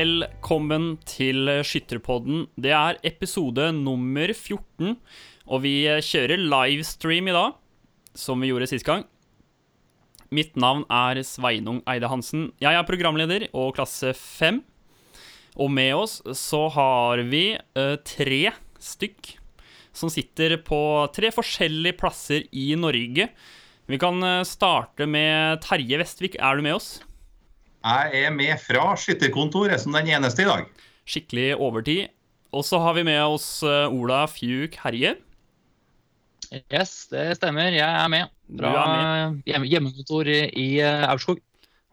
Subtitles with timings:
[0.00, 2.46] Velkommen til Skytterpodden.
[2.56, 4.94] Det er episode nummer 14,
[5.50, 5.72] og vi
[6.06, 7.56] kjører livestream i dag,
[8.16, 9.02] som vi gjorde sist gang.
[10.32, 12.46] Mitt navn er Sveinung Eide Hansen.
[12.62, 14.62] Jeg er programleder og klasse 5.
[15.60, 19.34] Og med oss så har vi uh, tre stykk
[19.92, 20.80] som sitter på
[21.12, 23.28] tre forskjellige plasser i Norge.
[23.90, 26.38] Vi kan eh, starte med Terje Vestvik.
[26.38, 26.92] Er du med oss?
[27.80, 30.66] Jeg er med fra skytterkontoret som den eneste i dag.
[31.08, 32.10] Skikkelig overtid.
[32.52, 35.14] Og så har vi med oss eh, Ola Fjuk Herje.
[36.74, 37.70] Yes, det stemmer.
[37.72, 38.32] Jeg er med.
[38.58, 41.38] Fra er hjem- hjemmekontor i, eh, Aurskog.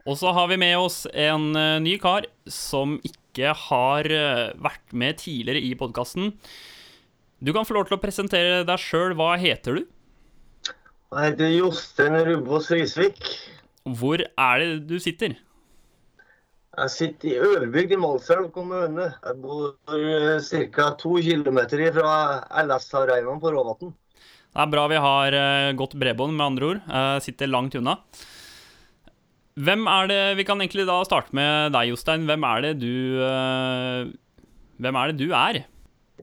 [0.08, 4.94] Og så har vi med oss en eh, ny kar som ikke har eh, vært
[4.98, 6.34] med tidligere i podkasten.
[7.40, 9.14] Du kan få lov til å presentere deg sjøl.
[9.20, 9.84] Hva heter du?
[11.14, 13.20] Jeg heter Jostein Rubås Risvik.
[13.86, 15.38] Hvor er det du sitter?
[16.78, 19.08] Jeg sitter i Øverbygd i Målselv kommune.
[19.10, 19.72] Jeg bor
[20.46, 20.90] ca.
[21.02, 21.58] to km
[21.96, 22.12] fra
[22.62, 23.96] LS-arenaen på Råvatn.
[24.54, 26.84] Det er bra vi har eh, godt bredbånd, med andre ord.
[26.86, 27.98] Jeg sitter langt unna.
[29.58, 32.30] Hvem er det Vi kan egentlig da starte med deg, Jostein.
[32.30, 34.14] Hvem er det du eh,
[34.78, 35.64] Hvem er det du er?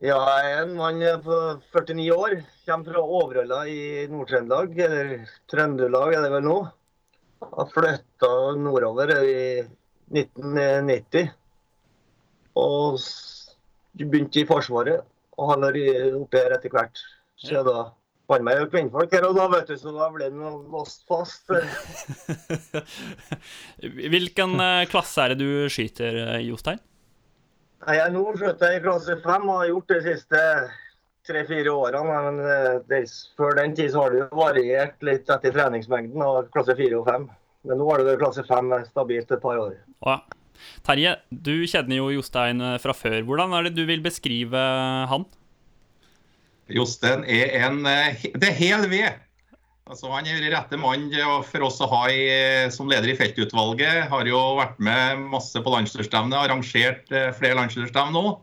[0.03, 1.39] Ja, jeg er en mann på
[1.75, 2.41] 49 år.
[2.67, 5.15] Kommer fra Overhalla i Nord-Trøndelag, eller
[5.51, 6.59] Trøndelag er det vel nå.
[7.43, 9.41] Har flytta nordover i
[10.15, 11.29] 1990.
[12.61, 13.03] Og
[13.99, 15.05] begynte i Forsvaret,
[15.39, 17.03] og har vært oppe her etter hvert.
[17.41, 17.89] Så da
[18.31, 21.05] fant meg jo kvinnfolk her og da, vet du, så da ble det noe låst
[21.11, 21.51] fast.
[24.15, 26.81] Hvilken eh, klasse er det du skyter, eh, Jostein?
[27.85, 30.43] Nei, Jeg nå skjøt jeg i klasse fem og har gjort det de siste
[31.29, 32.05] tre-fire årene.
[32.09, 33.05] Men eh, det,
[33.37, 37.11] før den tid så har det jo variert litt etter treningsmengden av klasse fire og
[37.11, 37.29] fem.
[37.65, 39.77] Men nå er det klasse fem stabilt et par år.
[40.05, 40.41] Å ja.
[40.87, 43.19] Terje, du kjenner jo Jostein eh, fra før.
[43.27, 44.61] Hvordan er det du vil beskrive
[45.11, 45.27] han?
[46.73, 49.25] Jostein er en eh, Det er hel ved.
[49.85, 51.11] Altså, han er rette mann
[51.45, 52.23] for oss å ha i,
[52.73, 54.07] som leder i feltutvalget.
[54.09, 58.39] Har jo vært med masse på landslagsstevne, arrangert eh, flere landslagsstevner nå.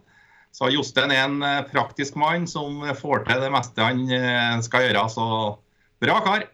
[0.53, 4.85] Så Jostein er en eh, praktisk mann som får til det meste han eh, skal
[4.85, 5.07] gjøre.
[5.09, 5.25] Så
[6.03, 6.45] bra kar.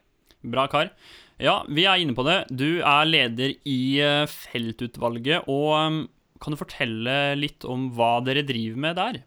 [0.56, 0.94] Bra kar.
[1.38, 2.38] Ja, vi er inne på det.
[2.50, 5.46] Du er leder i eh, feltutvalget.
[5.52, 5.98] Og eh,
[6.42, 9.20] kan du fortelle litt om hva dere driver med der?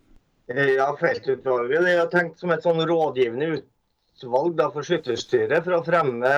[0.50, 5.78] Eh, Ja, Feltutvalget det er tenkt som et sånn rådgivende utvalg da, for skytterstyret for
[5.78, 6.32] å fremme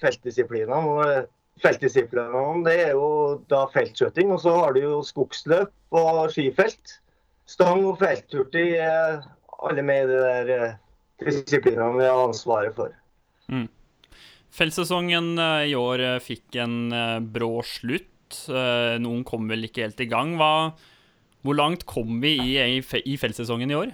[0.00, 0.94] feltdisiplinene.
[1.04, 1.28] Eh,
[1.60, 3.10] feltdisiplinene det er jo
[3.52, 6.96] da feltskjøting, og så har du jo skogsløp og skifelt.
[7.50, 9.20] Stang og felthurtig er
[9.60, 10.78] alle med i de der
[11.20, 12.94] disiplinene vi har ansvaret for.
[14.50, 18.06] Feltsesongen eh, i år eh, fikk en eh, brå slutt.
[18.30, 20.36] Noen kom vel ikke helt i gang.
[20.38, 20.70] Hva,
[21.42, 23.90] hvor langt kom vi i, i, i feltsesongen i år?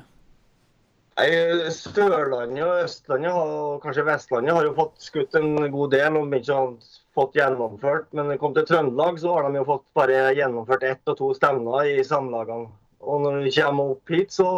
[1.17, 1.31] Nei,
[1.73, 6.59] Sørlandet og Østlandet og kanskje Vestlandet har jo fått skutt en god del om ikke
[7.17, 8.11] fått gjennomført.
[8.13, 11.89] Men kom til Trøndelag, så har de jo fått bare gjennomført ett og to stevner
[11.95, 12.69] i samlagene.
[13.07, 14.51] Og når vi kommer opp hit, så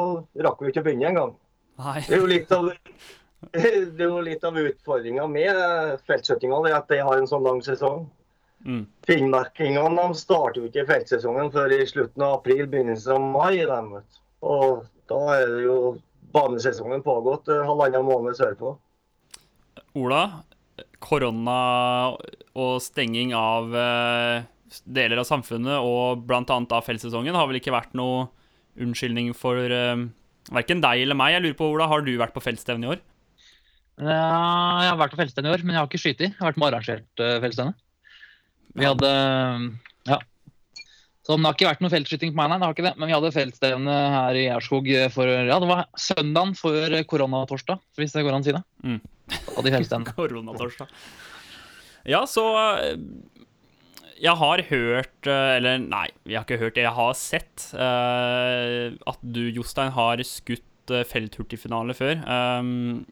[0.42, 1.36] rakk vi ikke å begynne engang.
[1.78, 2.72] Det er jo litt av
[3.52, 5.58] det er jo litt av utfordringa med
[6.08, 8.08] feltskjøtinga, det at de har en sånn lang sesong.
[8.66, 8.82] Mm.
[9.06, 13.62] Finnmarkingene starter jo ikke feltsesongen før i slutten av april, begynnelsen av mai.
[13.68, 13.92] Dem.
[14.42, 15.78] Og da er det jo
[16.34, 18.74] banesesongen pågått eh, halvannen måned sørpå.
[19.98, 20.22] Ola,
[21.02, 21.60] korona
[22.58, 24.48] og stenging av eh,
[24.84, 26.42] deler av samfunnet og bl.a.
[26.42, 28.26] av feltsesongen har vel ikke vært noe
[28.78, 29.58] unnskyldning for
[30.52, 31.32] verken deg eller meg.
[31.34, 33.00] Jeg lurer på, Ola, Har du vært på feltstevne i år?
[33.98, 36.20] Ja, jeg har vært på feltstevne i år, men jeg har ikke skutt.
[36.22, 37.74] Jeg har vært med og arrangert uh, feltstevne.
[38.78, 39.12] Vi hadde
[40.08, 40.18] Ja.
[41.26, 42.56] Så det har ikke vært noe feltskyting på meg, nei.
[42.56, 42.94] det har ikke det.
[42.96, 48.14] Men vi hadde feltstevne her i Aurskog for Ja, det var søndagen før koronatorsdag, hvis
[48.14, 48.62] det går an å si det.
[48.80, 49.00] Mm.
[49.34, 50.14] Hadde vi feltstevne.
[50.16, 50.94] Koronatorsdag.
[52.08, 52.46] Ja, så
[52.78, 52.94] eh,
[54.22, 56.86] Jeg har hørt eh, Eller nei, jeg har ikke hørt det.
[56.86, 62.22] Jeg har sett uh, at du, Jostein, har skutt felthurtigfinale før.
[62.24, 63.04] Um,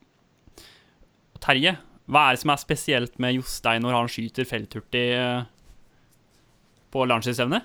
[1.43, 5.47] Terje, hva er det som er spesielt med Jostein når han skyter felthurtig eh,
[6.95, 7.63] på landslagsstevne?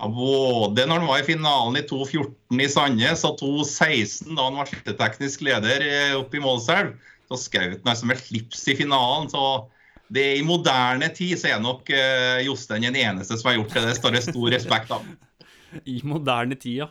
[0.00, 4.58] Ja, både når han var i finalen i 2014 i Sandnes og 2.16 da han
[4.58, 6.96] var skytterteknisk leder eh, oppe i Målselv,
[7.28, 9.30] så skjøt han som et slips i finalen.
[9.30, 9.68] så
[10.12, 13.84] det I moderne tid så er nok eh, Jostein den eneste som har gjort det.
[13.86, 15.06] Det står det stor respekt av.
[15.94, 16.90] I moderne tid, ja.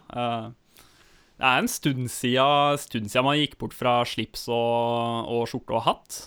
[1.41, 5.73] Det er en stund siden, stund siden man gikk bort fra slips og, og skjorte
[5.73, 6.19] og hatt.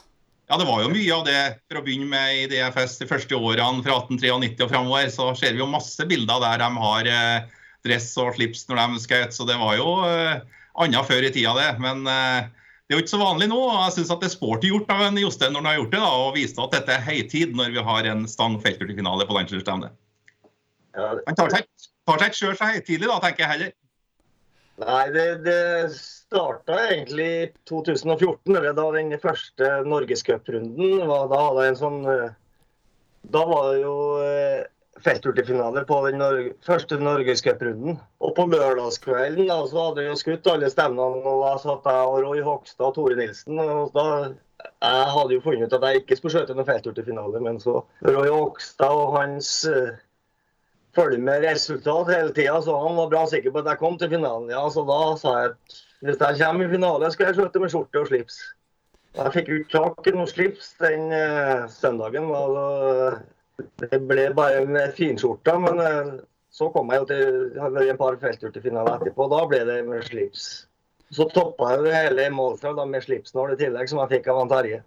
[0.50, 3.38] Ja, det var jo mye av det for å begynne med i DFS de første
[3.38, 5.06] årene fra 1893 og framover.
[5.14, 9.04] Så ser vi jo masse bilder der de har eh, dress og slips når de
[9.04, 9.36] skal ut.
[9.38, 10.42] Så det var jo eh,
[10.82, 11.70] annet før i tida, det.
[11.84, 12.50] Men eh,
[12.84, 13.60] det er jo ikke så vanlig nå.
[13.62, 16.02] og Jeg syns det er sporty gjort av en Jostein når han har gjort det,
[16.02, 19.94] da, og viste at dette er høytid når vi har en stang feltturfinale på landslagsstevne.
[20.98, 21.70] Ja, Han tar seg
[22.04, 23.72] tar seg ikke sjøl så høytidelig, da, tenker jeg heller.
[24.82, 31.28] Nei, det, det starta egentlig i 2014, eller da den første norgescuprunden var.
[31.30, 32.32] Da hadde jeg en sånn eh,
[33.34, 33.94] Da var det jo
[35.04, 37.98] felthurtigfinale feltturfinaler på den nor første norgescuprunden.
[38.24, 41.22] Og på lørdagskvelden da, så hadde vi jo skutt alle stevnene.
[41.22, 43.58] Og da satt jeg og Roy Hogstad og Tore Nilsen.
[43.58, 44.06] og da
[44.64, 48.30] jeg hadde jo funnet ut at jeg ikke skulle skjøte noen felthurtigfinale, men så Roy
[48.32, 49.96] Hogstad og hans eh,
[50.96, 54.12] følge med resultat hele tida, så han var bra sikker på at jeg kom til
[54.12, 54.50] finalen.
[54.52, 57.72] Ja, så da sa jeg at hvis jeg kommer i finale, skal jeg slutte med
[57.72, 58.42] skjorte og slips.
[59.14, 62.28] Jeg fikk jo ikke tak i noe slips den uh, søndagen.
[62.34, 66.14] Da, det ble bare en finskjorte, men uh,
[66.54, 69.28] så kom jeg jo til en par felttur til finalen etterpå.
[69.32, 70.66] Da ble det med slips.
[71.14, 74.82] Så toppa jeg hele målstrøm med slipsnål i tillegg, som jeg fikk av Terje.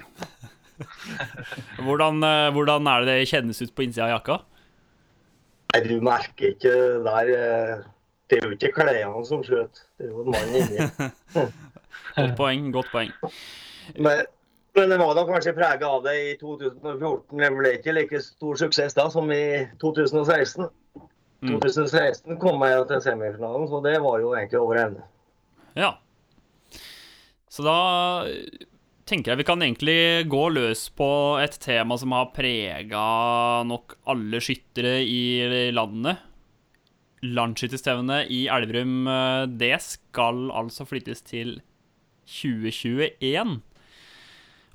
[1.85, 4.35] Hvordan, eh, hvordan er det det kjennes ut på innsida av jakka?
[5.73, 7.85] Nei, du merker ikke det der eh,
[8.29, 10.87] Det er jo ikke klærne som skjøt, det er jo en mann inni.
[12.17, 12.71] Godt poeng.
[12.73, 13.11] Godt poeng.
[13.95, 14.25] Men,
[14.75, 17.37] men det var da kanskje prega av det i 2014.
[17.39, 20.67] Det ble ikke like stor suksess da som i 2016.
[21.45, 21.53] Mm.
[21.53, 25.05] 2016 kom jeg til semifinalen, så det var jo egentlig over evne.
[25.77, 25.93] Ja.
[27.53, 27.77] Så da
[29.07, 29.99] tenker jeg vi kan egentlig
[30.31, 31.09] gå løs på
[31.39, 33.03] et tema som har prega
[33.67, 36.19] nok alle skyttere i landet.
[37.23, 41.57] Landsskytterstevnet i Elverum, eh, det skal altså flyttes til
[42.27, 43.55] 2021.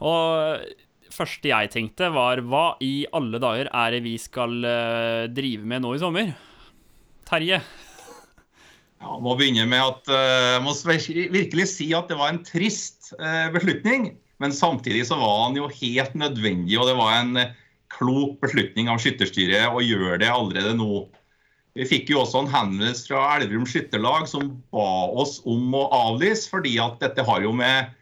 [0.03, 0.65] Og
[1.13, 5.85] første jeg tenkte, var hva i alle dager er det vi skal eh, drive med
[5.85, 6.33] nå i sommer?
[7.29, 7.61] Terje?
[9.03, 13.11] Ja, må begynne med at jeg må virkelig si at det var en trist
[13.55, 14.13] beslutning.
[14.43, 17.51] Men samtidig så var han jo helt nødvendig, og det var en uh,
[17.93, 21.05] klok beslutning av skytterstyret å gjøre det allerede nå.
[21.79, 24.89] Vi fikk jo også en henvendelse fra Elverum skytterlag som ba
[25.23, 27.93] oss om å avlyse, fordi at dette har jo med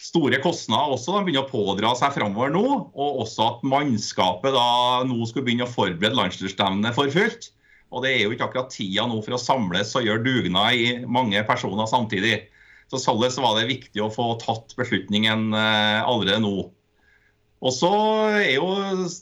[0.00, 1.18] store kostnader også.
[1.18, 2.64] De begynner å pådra seg framover nå.
[2.94, 7.50] Og også at mannskapet da nå skulle begynne å forberede landslagsstevnet for fullt.
[7.90, 10.90] Og det er jo ikke akkurat tida nå for å samles og gjøre dugnad i
[11.04, 12.46] mange personer samtidig.
[12.90, 16.54] Så således var det viktig å få tatt beslutningen eh, allerede nå.
[17.60, 17.90] Og så
[18.38, 18.70] er jo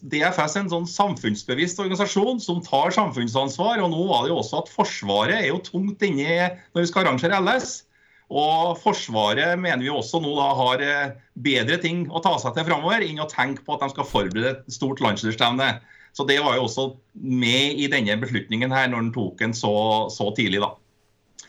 [0.06, 3.82] DFS en sånn samfunnsbevisst organisasjon som tar samfunnsansvar.
[3.82, 7.04] Og nå var det jo også at Forsvaret er jo tungt inne når vi skal
[7.04, 7.80] arrangere LS.
[8.28, 12.68] Og Forsvaret mener vi også nå da har eh, bedre ting å ta seg til
[12.68, 15.72] framover enn å tenke på at de skal forberede et stort landslagsstevne.
[16.14, 19.72] Så det var jo også med i denne beslutningen her når den tok den så,
[20.14, 20.76] så tidlig, da.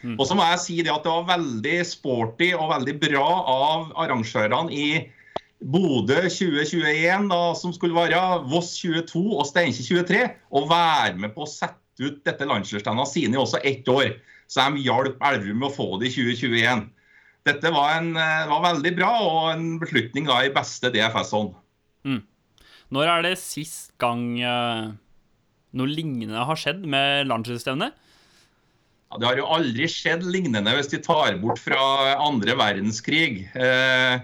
[0.01, 0.15] Mm.
[0.15, 3.89] Og så må jeg si det at det var veldig sporty og veldig bra av
[4.05, 4.89] arrangørene i
[5.59, 10.21] Bodø 2021, da, som skulle være Voss 22 og Steinkjer 23,
[10.55, 14.13] å være med på å sette ut dette landslagsstevnet sine i også ett år.
[14.49, 16.87] Så de hjalp Elverum med å få det i 2021.
[17.47, 21.53] Dette var, en, eh, var veldig bra og en beslutning da i beste DFS-ånd.
[22.07, 22.23] Mm.
[22.95, 24.89] Når er det sist gang uh,
[25.77, 27.93] noe lignende har skjedd med landslagsstevnet?
[29.09, 31.79] Ja, det har jo aldri skjedd lignende hvis de tar bort fra
[32.21, 33.47] andre verdenskrig.
[33.57, 34.19] Eh,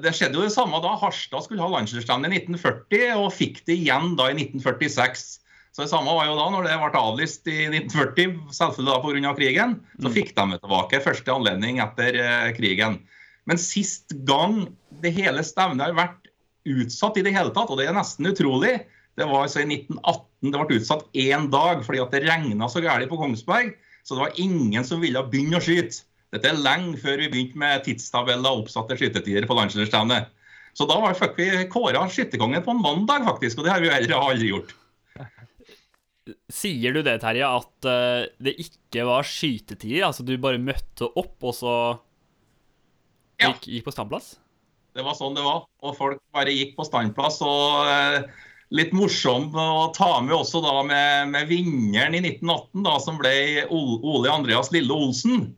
[0.00, 3.76] det skjedde jo det samme da Harstad skulle ha landsdelsstevne i 1940, og fikk det
[3.76, 5.26] igjen da i 1946.
[5.76, 9.34] Så Det samme var jo da når det ble avlyst i 1940, selvfølgelig da pga.
[9.36, 9.76] krigen.
[10.00, 13.02] Så fikk de det tilbake første anledning etter eh, krigen.
[13.44, 14.62] Men sist gang
[15.04, 16.32] det hele stevnet har vært
[16.66, 18.78] utsatt i det hele tatt, og det er nesten utrolig,
[19.16, 22.82] det var altså i 1918 det ble utsatt én dag fordi at det regna så
[22.84, 23.76] gærent på Kongsberg.
[24.06, 26.04] Så det var ingen som ville begynne å skyte.
[26.34, 30.30] Dette er lenge før vi begynte med tidstabeller og oppsatte skytetider på landslagsstevnet.
[30.76, 33.58] Så da var, fikk vi kåra skytterkongen på en mandag, faktisk.
[33.58, 34.74] Og det har vi heller aldri gjort.
[36.52, 40.04] Sier du det, Terje, at uh, det ikke var skytetider?
[40.08, 41.76] Altså du bare møtte opp, og så
[43.42, 44.34] gikk, gikk på standplass?
[44.96, 45.64] Det var sånn det var.
[45.82, 47.40] Og folk bare gikk på standplass.
[47.44, 48.22] og eh,
[48.74, 53.34] Litt morsom å ta med også da med, med vinneren i 1918, da, som ble
[53.70, 55.52] Ole Andreas Lille Olsen.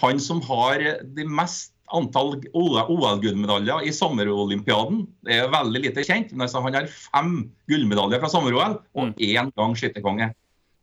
[0.00, 0.82] Han som har
[1.14, 5.04] de mest antall OL-gullmedaljer i sommerolympiaden.
[5.22, 7.36] Det er veldig lite kjent, men altså, han har fem
[7.70, 9.14] gullmedaljer fra sommer-OL og Mm.
[9.20, 10.32] én gang skytterkonge.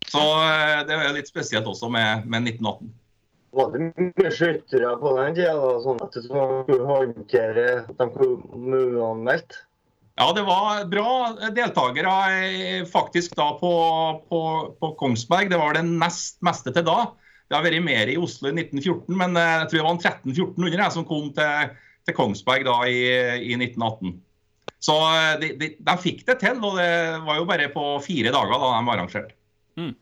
[0.08, 2.94] Så eh, det er litt spesielt også med, med 1918.
[3.52, 8.08] Var det mye skyttere på den tida, da, sånn at du skulle håndtere at de
[8.16, 9.58] kunne uanmeldt?
[10.20, 11.12] Ja, det var bra
[11.56, 12.14] deltakere
[12.44, 13.72] eh, faktisk da på,
[14.30, 14.42] på,
[14.80, 15.50] på Kongsberg.
[15.52, 17.14] Det var det nest meste til da.
[17.48, 20.90] Det har vært mer i Oslo i 1914, men eh, jeg tror det var 1300-1400
[20.98, 21.72] som kom til,
[22.08, 23.00] til, Kongsberg da i,
[23.54, 24.14] i 1918.
[24.84, 26.92] Så eh, de, de, de, fikk det til, og det
[27.28, 29.34] var jo bare på fire dager da de var arrangert.
[29.80, 29.96] Mm.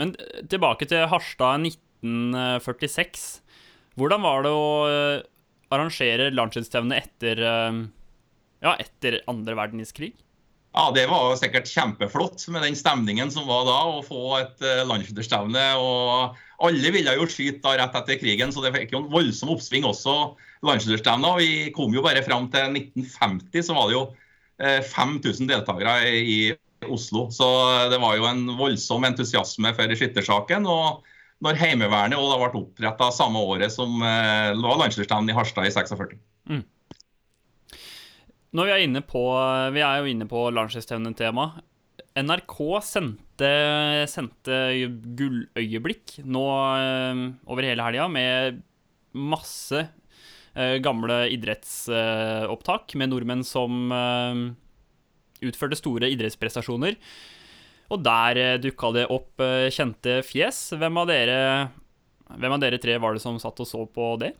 [0.00, 0.16] Men
[0.50, 3.28] tilbake til Harstad 1946.
[4.00, 4.68] Hvordan var det å
[5.70, 7.42] arrangere landslagsstevne etter,
[8.64, 10.14] ja, etter andre verdenskrig?
[10.70, 14.62] Ja, Det var jo sikkert kjempeflott med den stemningen som var da, å få et
[14.62, 15.64] uh, landsstevne.
[16.60, 19.88] Alle ville jo skyte da rett etter krigen, så det fikk jo en voldsom oppsving
[19.88, 20.14] også.
[20.66, 21.40] Landslagsstevner.
[21.40, 25.96] Vi kom jo bare fram til 1950, så var det jo uh, eh, 5000 deltakere
[26.06, 26.40] i
[26.86, 27.26] Oslo.
[27.34, 27.48] Så
[27.90, 30.70] det var jo en voldsom entusiasme for skyttersaken.
[30.70, 31.08] og
[31.40, 36.20] når Heimevernet og ble oppretta samme året som uh, landslagsstevnet i Harstad i 46.
[38.50, 39.20] Når vi er inne på
[39.74, 40.48] Vi er jo inne på
[41.14, 41.50] tema
[42.18, 43.50] NRK sendte,
[44.10, 44.56] sendte
[45.16, 48.58] gulløyeblikk nå øh, over hele helga med
[49.14, 49.84] masse
[50.56, 54.42] øh, gamle idrettsopptak med nordmenn som øh,
[55.46, 56.98] utførte store idrettsprestasjoner.
[57.94, 60.72] Og der dukka det opp kjente fjes.
[60.78, 61.38] Hvem av, dere,
[62.38, 64.34] hvem av dere tre var det som satt og så på det?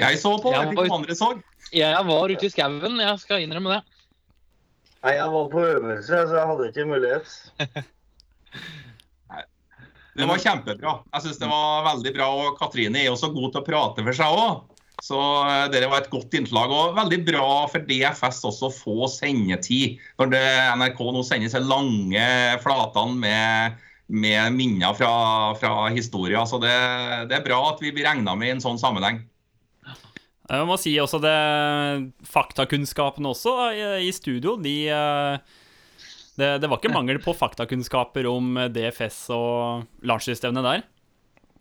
[0.00, 1.30] Jeg så på, jeg vet ikke om andre så.
[1.74, 3.82] Jeg var ute i skauen, jeg skal innrømme det.
[5.04, 7.34] Nei, jeg var på øvelse, så jeg hadde ikke mulighet.
[10.16, 10.94] det var kjempebra.
[11.12, 12.28] Jeg syns det var veldig bra.
[12.40, 14.62] Og Katrine er jo så god til å prate for seg òg.
[15.04, 16.72] Så eh, det var et godt innslag.
[16.72, 20.00] Og veldig bra for DFS også å få sendetid.
[20.20, 20.44] Når det,
[20.80, 22.24] NRK nå sender seg lange
[22.64, 25.12] flatene med, med minner fra,
[25.60, 26.48] fra historien.
[26.48, 26.74] Så det,
[27.28, 29.20] det, er bra at vi blir regna med i en sånn sammenheng.
[30.58, 31.34] Jeg må si også det
[32.28, 35.60] Faktakunnskapene også i, i studio, de eh,
[36.34, 40.82] det, det, var ikke mangel på faktakunnskaper om DFS og landslagsstevnet der.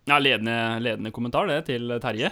[0.10, 2.32] Ja, ledende, ledende, kommentar, det, til Terje.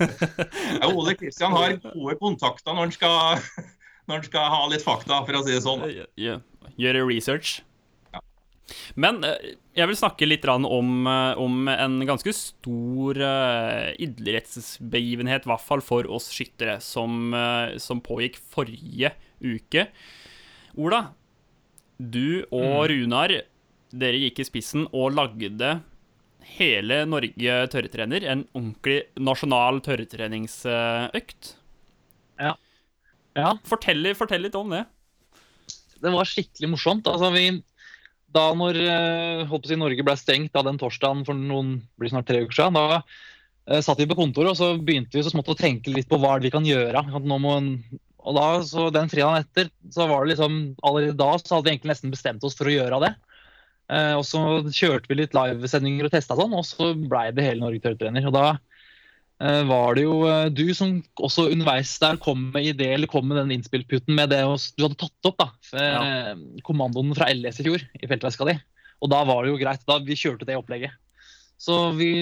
[0.80, 3.44] ja, Ole Kristian har gode kontakter når han, skal,
[4.08, 5.84] når han skal ha litt fakta, for å si det sånn.
[6.80, 7.60] Gjøre research.
[9.00, 15.52] Men eh, jeg vil snakke litt om, eh, om en ganske stor uh, idrettsbegivenhet, i
[15.52, 17.34] hvert fall for oss skyttere, som,
[17.78, 19.86] som, pågikk forrige uke.
[20.78, 21.04] Ola,
[21.98, 22.90] du og mm.
[22.92, 23.36] Runar,
[23.90, 25.80] dere gikk i spissen og lagde
[26.56, 28.24] hele Norge tørretrener.
[28.26, 31.54] En ordentlig nasjonal tørretreningsøkt.
[32.40, 32.54] Ja.
[33.38, 33.52] ja.
[33.68, 34.84] Fortell, fortell litt om det.
[36.00, 37.08] Det var skikkelig morsomt.
[37.10, 37.50] Altså, vi
[38.34, 42.44] da når eh, si, Norge ble stengt da den torsdagen for noen blir snart tre
[42.44, 45.58] uker siden, da eh, satt vi på kontoret og så begynte vi så smått å
[45.58, 47.02] tenke litt på hva vi kan gjøre.
[47.10, 47.74] En,
[48.20, 51.74] og da, så Den fredagen etter så var det liksom, allerede da så hadde vi
[51.74, 53.14] egentlig nesten bestemt oss for å gjøre det.
[53.90, 57.64] Eh, og Så kjørte vi litt livesendinger og testa sånn, og så blei det hele
[57.64, 58.28] Norge tørrtrener.
[58.30, 58.46] Og da
[59.40, 63.38] var det jo eh, du som også underveis der kom med idé, eller kom med
[63.40, 65.38] den innspillputen med det du hadde tatt opp.
[65.40, 66.02] da, ja.
[66.32, 68.58] Eh, kommandoen fra LS i fjor i feltveska di.
[69.00, 69.86] Og da var det jo greit.
[69.88, 70.92] da Vi kjørte det opplegget.
[71.60, 72.12] Så vi,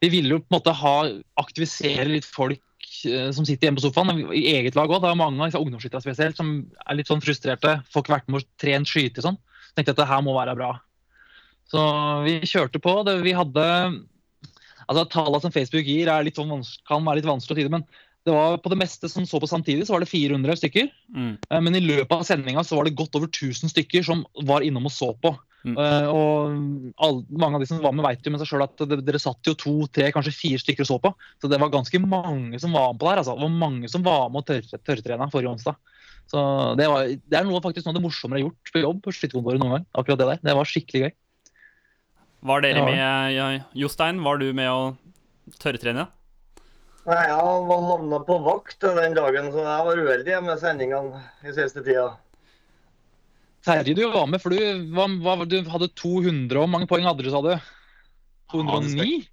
[0.00, 0.96] vi ville jo på en måte ha
[1.40, 5.02] aktivisere litt folk som sitter hjemme på sofaen, i eget lag òg.
[5.04, 7.78] Det er mange ungdomsskyttere spesielt som er litt sånn frustrerte.
[7.92, 9.36] Får ikke vært med og trent skyte sånn.
[9.76, 10.72] Tenkte at det her må være bra.
[11.68, 11.82] Så
[12.24, 13.02] vi kjørte på.
[13.04, 13.66] Det, vi hadde
[14.88, 17.74] altså Tallene som Facebook gir, sånn kan være litt vanskelig å tyde.
[17.76, 17.86] men
[18.28, 20.88] det var På det meste som så på samtidig, så var det 400 stykker.
[21.14, 21.34] Mm.
[21.38, 24.66] Eh, men i løpet av sendinga så var det godt over 1000 stykker som var
[24.66, 25.32] innom og så på.
[25.66, 25.74] Mm.
[25.74, 28.84] Uh, og all, Mange av de som var med, vet jo med seg sjøl at
[28.86, 31.12] det, dere satt jo to, tre, kanskje fire stykker og så på.
[31.42, 33.22] Så det var ganske mange som var med på der.
[33.22, 33.38] Altså.
[33.38, 35.80] Det var mange som var med og tørre, tørretrena forrige onsdag.
[36.28, 36.40] Så
[36.76, 39.00] det, var, det er noe, faktisk noe av det morsommere jeg har gjort på jobb
[39.04, 39.88] på skytterkontoret noen gang.
[39.96, 40.44] akkurat Det der.
[40.44, 41.14] Det var skikkelig gøy.
[42.40, 43.00] Var dere med,
[43.34, 44.22] ja, Jostein?
[44.22, 44.82] Var du med å
[45.58, 46.06] tørrtrene?
[47.08, 51.54] Nei, jeg var havna på vakt den dagen, så jeg var uheldig med sendingene i
[51.56, 52.12] siste tida.
[53.64, 54.60] Terje, du var med, for du,
[54.94, 57.56] var, var, du hadde 200 Hvor mange poeng hadde du, sa du?
[58.54, 59.24] 209?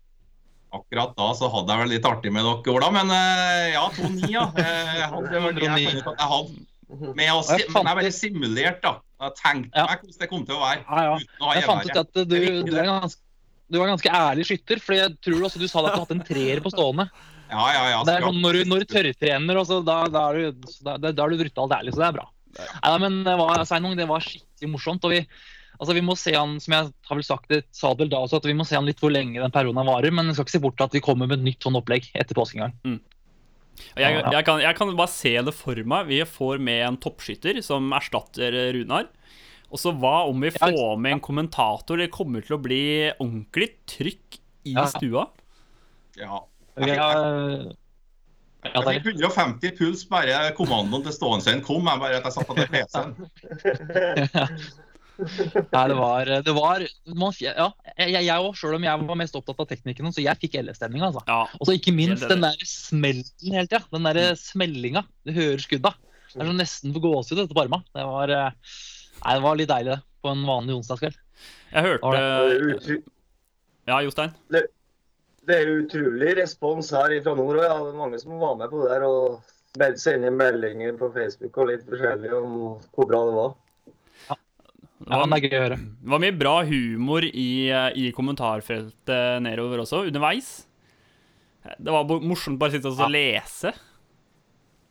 [0.76, 2.90] Akkurat da så hadde jeg vel litt artig med dere, Ola.
[2.96, 4.48] Men eh, ja, 209, ja.
[4.60, 8.98] Eh, jeg hadde, jeg, jeg hadde med å, men jeg bare simulert, da.
[9.25, 9.86] Jeg tenkte ja.
[9.88, 10.82] meg hvordan det kom til å være.
[10.84, 11.54] Ja, ja.
[11.56, 12.36] Jeg fant ut at du,
[12.68, 13.22] du, er ganske,
[13.72, 16.25] du er ganske ærlig skytter, for jeg tror også du sa at du hadde en
[16.28, 17.08] treer på stående.
[17.52, 18.00] Ja, ja, ja.
[18.08, 21.14] Det er sånn, når, du, når du tørrtrener, også, da, da, er du, da, da
[21.14, 22.30] er du brutalt ærlig, så det er bra.
[22.56, 25.06] Nei, men det var, Seinung, det var skikkelig morsomt.
[25.08, 25.25] og vi
[25.75, 28.22] Altså, vi må se han, som jeg har vel sagt det, sa det vel da
[28.24, 30.14] også, at vi må se han litt hvor lenge den perioden varer.
[30.16, 32.38] Men jeg skal ikke se bort at vi kommer med et nytt sånn opplegg etter
[32.38, 32.78] påske en gang.
[32.86, 33.02] Og
[33.96, 36.08] Jeg, jeg, kan, jeg kan bare se det for meg.
[36.10, 39.10] Vi får med en toppskytter som erstatter Runar.
[39.74, 42.00] Og så hva om vi får med en kommentator?
[42.00, 42.84] Det kommer til å bli
[43.17, 44.86] ordentlig trykk i Ja.
[44.89, 45.27] stua.
[46.15, 46.44] Ja.
[46.79, 46.96] Jeg
[49.03, 51.86] fikk 150 puls bare kommandoen til stående kom.
[51.86, 53.12] Jeg bare at jeg satt på PC-en.
[55.17, 56.84] Nei, det var, det var
[57.15, 60.57] man, Ja, jeg òg, sjøl om jeg var mest opptatt av teknikken, så jeg fikk
[60.62, 61.24] LS-stemning, altså.
[61.29, 61.43] Ja.
[61.60, 63.84] Og så ikke minst den der smellen hele tida.
[63.95, 65.05] Den der smellinga.
[65.27, 65.95] Du hører skudda.
[66.34, 67.79] Det er sånn nesten for gåsehud ute på arma.
[67.95, 68.77] Det var, eh,
[69.24, 70.22] nei, det var litt deilig, det.
[70.25, 71.19] På en vanlig onsdagskveld.
[71.72, 73.03] Jeg hørte Det
[73.86, 74.34] Ja, Jostein?
[75.45, 77.60] det er utrolig respons her fra nord.
[77.60, 79.43] og ja, Det er mange som var med på det der og
[80.00, 82.57] sendte meldinger på Facebook og litt forskjellig om
[82.95, 83.53] hvor bra det var.
[84.96, 85.78] Det Ja, var, det er gøy å høre.
[85.82, 87.50] det var mye bra humor i,
[88.00, 90.54] i kommentarfeltet nedover også, underveis.
[91.82, 93.10] Det var morsomt bare å sitte og ja.
[93.12, 93.74] lese.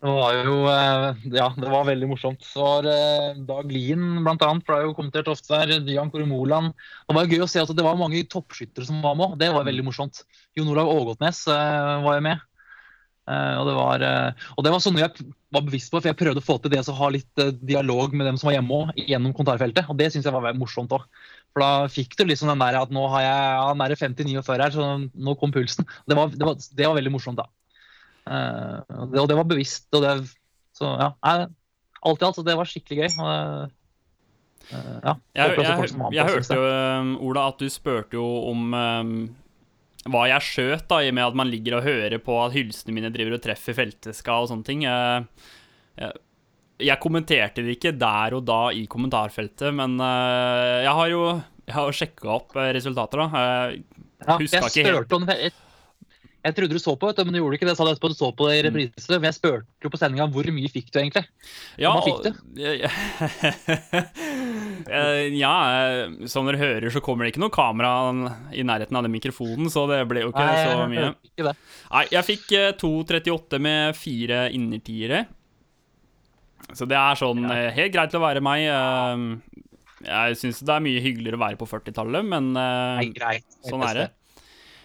[0.04, 2.42] Det var jo eh, Ja, det var veldig morsomt.
[2.44, 5.78] Det var eh, Dag Lien blant annet ble jo kommentert ofte der.
[5.86, 6.74] Dian Koremoland.
[7.08, 9.38] Det var gøy å se at det var mange toppskyttere som var med.
[9.40, 10.20] Det var veldig morsomt.
[10.58, 12.44] Jon Olav Ågotnes eh, var jo med.
[13.30, 16.18] Eh, og, det var, eh, og det var sånn jeg var bevisst på, for jeg
[16.18, 18.78] prøvde å få til det å ha litt eh, dialog med dem som var hjemme
[18.80, 19.88] òg, gjennom kommentarfeltet.
[19.90, 21.06] Og det syns jeg var morsomt òg.
[21.54, 24.56] For da fikk du liksom den der at nå har jeg ja, nære er 50-49
[24.58, 25.86] her, så nå kom pulsen.
[26.10, 27.46] Det var, det var, det var veldig morsomt, da.
[28.24, 28.80] Uh,
[29.12, 29.86] det, og det var bevisst.
[29.94, 30.16] Og det,
[30.74, 31.48] så ja, Jeg,
[32.10, 33.14] alt i alt, så det var skikkelig gøy.
[33.22, 33.70] Og,
[34.72, 36.66] eh, ja, Jeg, jeg, jeg, jeg hørte jo,
[37.28, 39.14] Ola, at du spurte jo om um,
[40.10, 42.92] hva jeg skjøt, da, i og med at man ligger og hører på at hylsene
[42.96, 44.80] mine driver og treffer felteska og sånne ting.
[44.84, 45.24] Jeg,
[46.00, 46.12] jeg,
[46.90, 51.22] jeg kommenterte det ikke der og da i kommentarfeltet, men uh, jeg har jo
[51.64, 53.26] jeg har sjekka opp resultater, da.
[53.32, 53.84] Jeg
[54.24, 54.48] Ja, jeg
[54.84, 55.36] ikke om det.
[55.40, 55.52] Jeg,
[56.44, 57.72] jeg trodde du så på, vet du, men du gjorde ikke det.
[57.72, 58.66] Jeg sa det etterpå, du så på det i Mm.
[58.68, 59.08] reprise.
[59.14, 61.24] Men jeg spurte jo på sendinga hvor mye fikk du egentlig?
[61.80, 62.30] Ja, Hva fikk du?
[64.84, 65.52] Eh, ja,
[65.88, 67.92] eh, som dere hører, så kommer det ikke noe kamera
[68.52, 71.06] i nærheten av den mikrofonen, så det ble jo ikke Nei, så mye.
[71.30, 71.54] Ikke det.
[71.92, 75.24] Nei, jeg fikk eh, 2,38 med fire innertiere.
[76.74, 78.66] Så det er sånn eh, helt greit til å være meg.
[78.68, 79.62] eh,
[80.08, 83.46] Jeg syns det er mye hyggeligere å være på 40-tallet, men eh, Nei, greit.
[83.68, 84.06] sånn er det.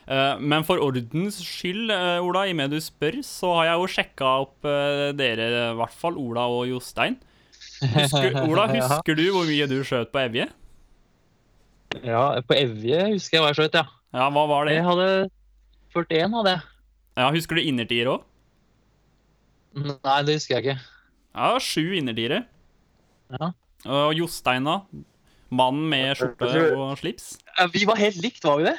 [0.10, 3.82] Eh, Men for ordens skyld, eh, Ola, i og med du spør, så har jeg
[3.84, 7.20] jo sjekka opp eh, dere, i hvert fall Ola og Jostein.
[7.80, 8.88] Husker, Ola, Ja.
[8.88, 10.48] husker du hvor mye du skjøt på Evje?
[12.06, 13.86] Ja, på Evje husker jeg hva jeg skjøt, ja.
[14.14, 14.76] Ja, hva var det?
[14.78, 15.08] Jeg hadde
[15.96, 16.58] 41 av det.
[17.20, 18.24] Ja, Husker du innertier òg?
[19.80, 20.76] Nei, det husker jeg ikke.
[21.38, 22.44] Ja, sju innertiere.
[23.36, 23.52] Ja.
[23.90, 24.80] Og Jostein, da?
[25.54, 27.32] Mannen med skjorte og slips?
[27.58, 28.76] Ja, Vi var helt likt, var vi det?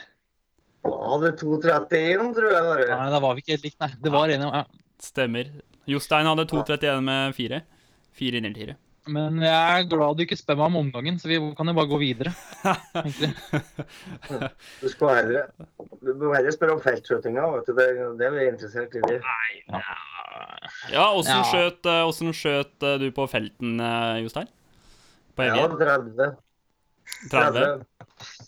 [0.87, 2.65] Ja, det er 2,31 tror jeg.
[2.69, 2.89] Var det.
[2.95, 3.91] Nei, da var vi ikke helt likt, nei.
[4.03, 4.63] Det var en, ja.
[5.03, 5.51] Stemmer.
[5.91, 7.63] Jostein hadde 2,31 med fire.
[8.17, 8.77] Fire innertiere.
[9.09, 11.89] Men jeg er glad du ikke spør meg om omgangen, så vi kan jo bare
[11.89, 12.33] gå videre.
[14.81, 15.43] Du skal være,
[16.05, 17.47] du bør heller spørre om feltskjøtinga.
[17.55, 17.73] vet du.
[17.79, 17.87] Det,
[18.21, 19.01] det er vi interessert i.
[20.93, 21.43] Ja, åssen Ja.
[21.49, 24.49] skjøt, eh, hvordan skjøt eh, du på felten, eh, Jostein?
[25.37, 25.69] På Ja, Evje?
[25.81, 26.37] 30.
[27.31, 27.85] 30?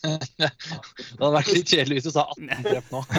[0.02, 0.50] Det
[1.18, 3.00] hadde vært litt kjedelig hvis du sa 18 treff nå.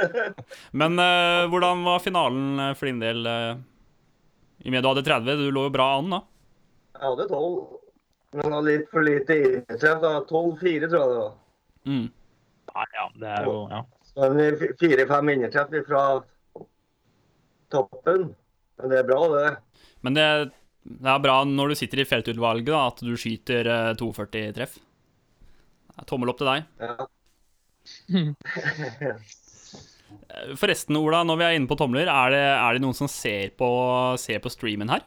[0.80, 3.26] Men uh, hvordan var finalen eh, for din del?
[3.26, 3.54] eh,
[4.60, 6.20] I og med du hadde 30, du lå jo bra an, da.
[6.98, 7.78] Jeg hadde 12.
[8.36, 10.12] Men hadde litt for lite da.
[10.28, 11.32] 12-4 tror jeg det var.
[11.88, 12.06] Mm.
[12.70, 13.80] Ja, ja, det er jo ja.
[14.78, 16.04] Fire-fem innertreff fra
[17.72, 18.28] toppen.
[18.80, 19.50] Men det er bra, det.
[20.04, 20.26] Men det,
[20.84, 24.78] det er bra når du sitter i feltutvalget, da, at du skyter eh, 42 treff.
[25.96, 26.68] Ja, Tommel opp til deg.
[26.84, 26.94] Ja.
[30.30, 33.10] Eh, Forresten, Ola, når vi er inne på tomler, er det, er det noen som
[33.10, 33.70] ser på,
[34.20, 35.04] ser på streamen her?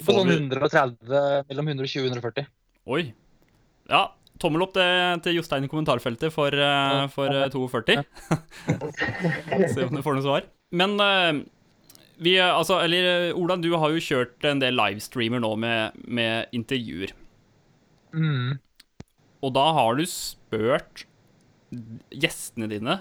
[0.00, 2.48] På sånn 130, mellom 120 og 140.
[2.90, 3.02] Oi.
[3.90, 4.06] Ja,
[4.40, 8.00] tommel opp til, til Jostein i kommentarfeltet for, eh, for eh, 42.
[9.74, 10.48] Se om du får noe svar.
[10.72, 11.42] Men eh,
[12.20, 16.00] vi, eh, altså, eller eh, Ola, du har jo kjørt en del livestreamer nå med,
[16.06, 17.14] med intervjuer.
[18.16, 18.58] Mm.
[19.40, 21.06] Og da har du spurt
[22.10, 22.98] gjestene dine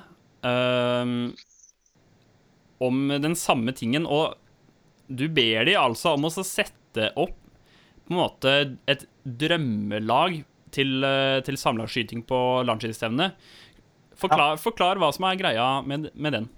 [2.79, 4.37] om den samme tingen, og
[5.09, 7.35] du ber de altså om å sette opp
[8.07, 8.53] på en måte
[8.89, 10.39] et drømmelag
[10.73, 13.35] til, eh, til samlagsskyting på landskipsstevnet.
[14.19, 16.49] Forklar, forklar hva som er greia med, med den.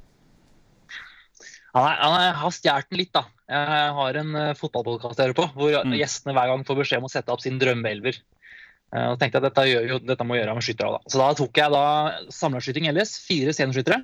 [1.76, 3.26] Han, er, han har stjålet den litt, da.
[3.52, 5.96] Jeg har en uh, fotballpodkast jeg hører på, hvor Mm.
[6.00, 8.18] gjestene hver gang får beskjed om å sette opp sin drømmeelver.
[8.92, 11.12] Eh, og tenkte jeg at dette, gjør dette må gjøre med skyttere da.
[11.12, 11.86] Så da tok jeg da
[12.36, 14.02] samlerskyting LS, fire sceneskyttere.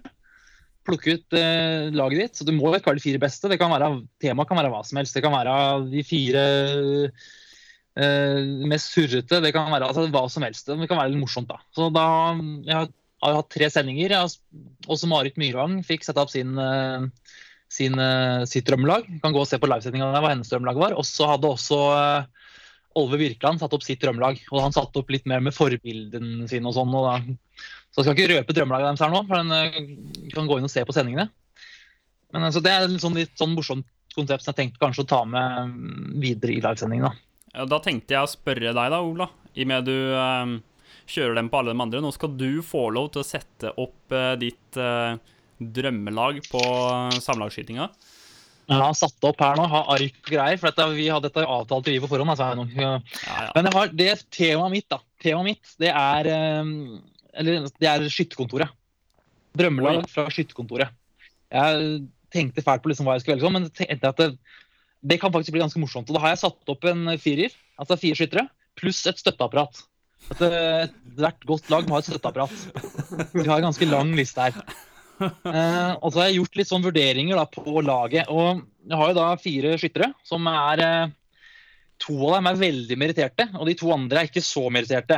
[0.87, 2.37] Plukke ut eh, laget ditt.
[2.39, 3.51] Så du må ikke være de fire beste.
[3.51, 3.91] Det kan være,
[4.23, 5.17] Temaet kan være hva som helst.
[5.17, 5.57] Det kan være
[5.91, 6.45] de fire
[7.99, 9.41] eh, mest surrete.
[9.43, 10.71] Det kan være altså, hva som helst.
[10.71, 11.59] Det kan være litt morsomt, da.
[11.75, 12.87] Så da Jeg har,
[13.25, 14.15] har hatt tre sendinger.
[14.15, 17.33] Jeg også Marit Myrvang fikk sette opp sin, eh,
[17.67, 19.11] sin, eh, sitt drømmelag.
[19.19, 20.95] Kan gå og se på livesendinga hva hennes drømmelag var.
[20.95, 22.46] Og så hadde også eh,
[22.97, 24.39] Olve Virkeland satt opp sitt drømmelag.
[24.51, 26.95] Og han satte opp litt mer med forbildene sine og sånn.
[26.97, 27.17] Og da,
[27.91, 30.67] så jeg skal ikke røpe drømmelaget deres her nå, for den eh, kan gå inn
[30.67, 31.29] og se på sendingene.
[32.35, 35.09] Men altså, det er litt sånn, litt sånn morsomt konsept som jeg tenkte kanskje å
[35.09, 37.07] ta med mm, videre i livesendingen.
[37.07, 37.53] da.
[37.53, 39.29] Ja, Da tenkte jeg å spørre deg, da, Ola.
[39.57, 40.53] I og med du eh,
[41.09, 42.03] kjører dem på alle de andre.
[42.03, 45.17] Nå skal du få lov til å sette opp eh, ditt eh,
[45.57, 46.61] drømmelag på
[47.23, 47.89] samlagsskytinga.
[48.67, 51.45] Jeg har satt opp her nå, har ark og greier, for dette, vi hadde dette
[51.47, 52.33] avtalt vi på forhånd.
[52.33, 52.65] Altså.
[52.75, 53.45] Ja, ja.
[53.55, 54.99] Men har det temaet mitt, da.
[55.23, 56.73] Temaet mitt, det er eh,
[57.39, 58.75] Eller det er skytterkontoret.
[59.57, 60.91] Drømmelag fra skytterkontoret.
[61.53, 62.01] Jeg
[62.33, 64.29] tenkte fælt på liksom hva jeg skulle velge, men tenkte at det,
[64.99, 66.11] det kan faktisk bli ganske morsomt.
[66.11, 69.79] Og da har jeg satt opp en firer, altså fire skyttere, pluss et støtteapparat.
[70.27, 73.31] Ethvert eh, godt lag må ha et støtteapparat.
[73.31, 74.59] Vi har en ganske lang liste her.
[75.17, 78.29] Eh, og så har jeg gjort litt sånn vurderinger da, på laget.
[78.29, 81.15] Og jeg har jo da fire skyttere som er eh,
[82.05, 85.17] To av dem er veldig meritterte, og de to andre er ikke så meritterte.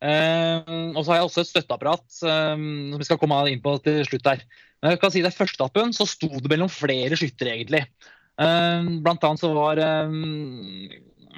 [0.00, 3.74] Eh, og så har jeg også et støtteapparat eh, som vi skal komme inn på
[3.84, 4.44] til slutt her.
[4.80, 7.82] Men jeg kan si det Første etappen så sto det mellom flere skyttere, egentlig.
[8.40, 10.16] Eh, blant annet så var eh,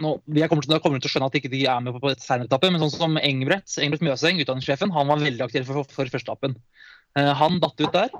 [0.03, 2.03] nå, jeg kommer til, da kommer til å skjønne at ikke de er med på,
[2.03, 5.87] på senere etappe, men sånn som Engbrett, Engbrett Mjøseng, utdanningssjefen, han var veldig aktiv for,
[5.91, 6.55] for første etappen.
[6.55, 8.11] Eh, han datt ut der.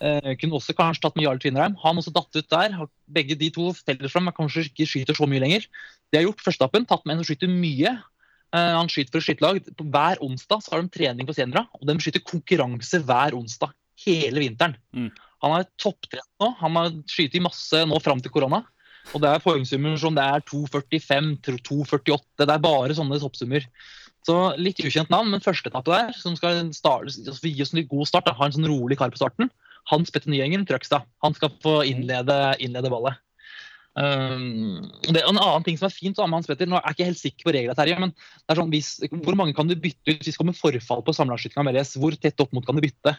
[0.00, 1.74] Eh, kunne også kanskje tatt med Jarl Tvinnerheim.
[1.82, 2.76] Han også datt ut der.
[3.12, 5.66] Begge de to steller fram, men kanskje ikke skyter så mye lenger.
[6.08, 6.88] De har gjort førsteappen.
[6.88, 7.92] tatt med en som skyter mye.
[8.56, 9.60] Eh, han skyter for et skytelag.
[9.76, 13.76] På Hver onsdag så har de trening på Senra, og de skyter konkurranse hver onsdag.
[14.00, 14.76] Hele vinteren.
[14.96, 15.10] Mm.
[15.44, 16.54] Han er topptrent nå.
[16.60, 18.64] Han har skutt masse nå fram til korona.
[19.12, 22.24] Og det er poengsummer som det er 2,45, 2,48.
[22.40, 23.64] Det er bare sånne toppsummer.
[24.26, 27.86] Så litt ukjent navn, men første etappe der, som skal starte, altså gi oss en
[27.88, 29.48] god start, da, ha en sånn rolig kar på starten.
[29.88, 31.06] Hans Petter Nyengen, Trøgstad.
[31.24, 33.16] Han skal få innlede, innlede ballet.
[33.98, 37.08] Um, det, en annen ting som er fint med Hans Petter, nå er jeg ikke
[37.08, 38.92] helt sikker på reglene, Terje, men det er sånn, hvis,
[39.24, 42.44] hvor mange kan du bytte ut hvis det kommer forfall på samlagsskytinga med Hvor tett
[42.44, 43.16] opp mot kan du bytte?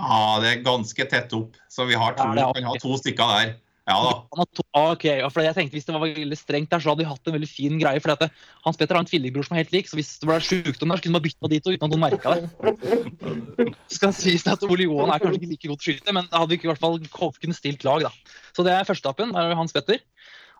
[0.00, 1.58] Ja, det er ganske tett opp.
[1.68, 3.52] Så vi har to, Ja, kan ha to stykker der.
[3.90, 4.44] Ja da.
[4.70, 7.26] Ah, ok, for jeg tenkte Hvis det var veldig strengt der, så hadde de hatt
[7.26, 8.02] en veldig fin greie.
[8.02, 8.30] for
[8.66, 11.00] Hans Petter har en tvillingbror som er helt lik, så hvis det ble sjukdom der,
[11.00, 13.70] så kunne man bytte på de to uten at noen merka det.
[13.90, 16.70] Skal sies at Ole Johan er kanskje ikke like godt skyter, men hadde vi ikke
[16.70, 18.06] i hvert fall kunne stilt lag.
[18.06, 18.36] da.
[18.54, 19.34] Så det er første etappen.
[19.34, 20.04] Der har vi Hans Petter.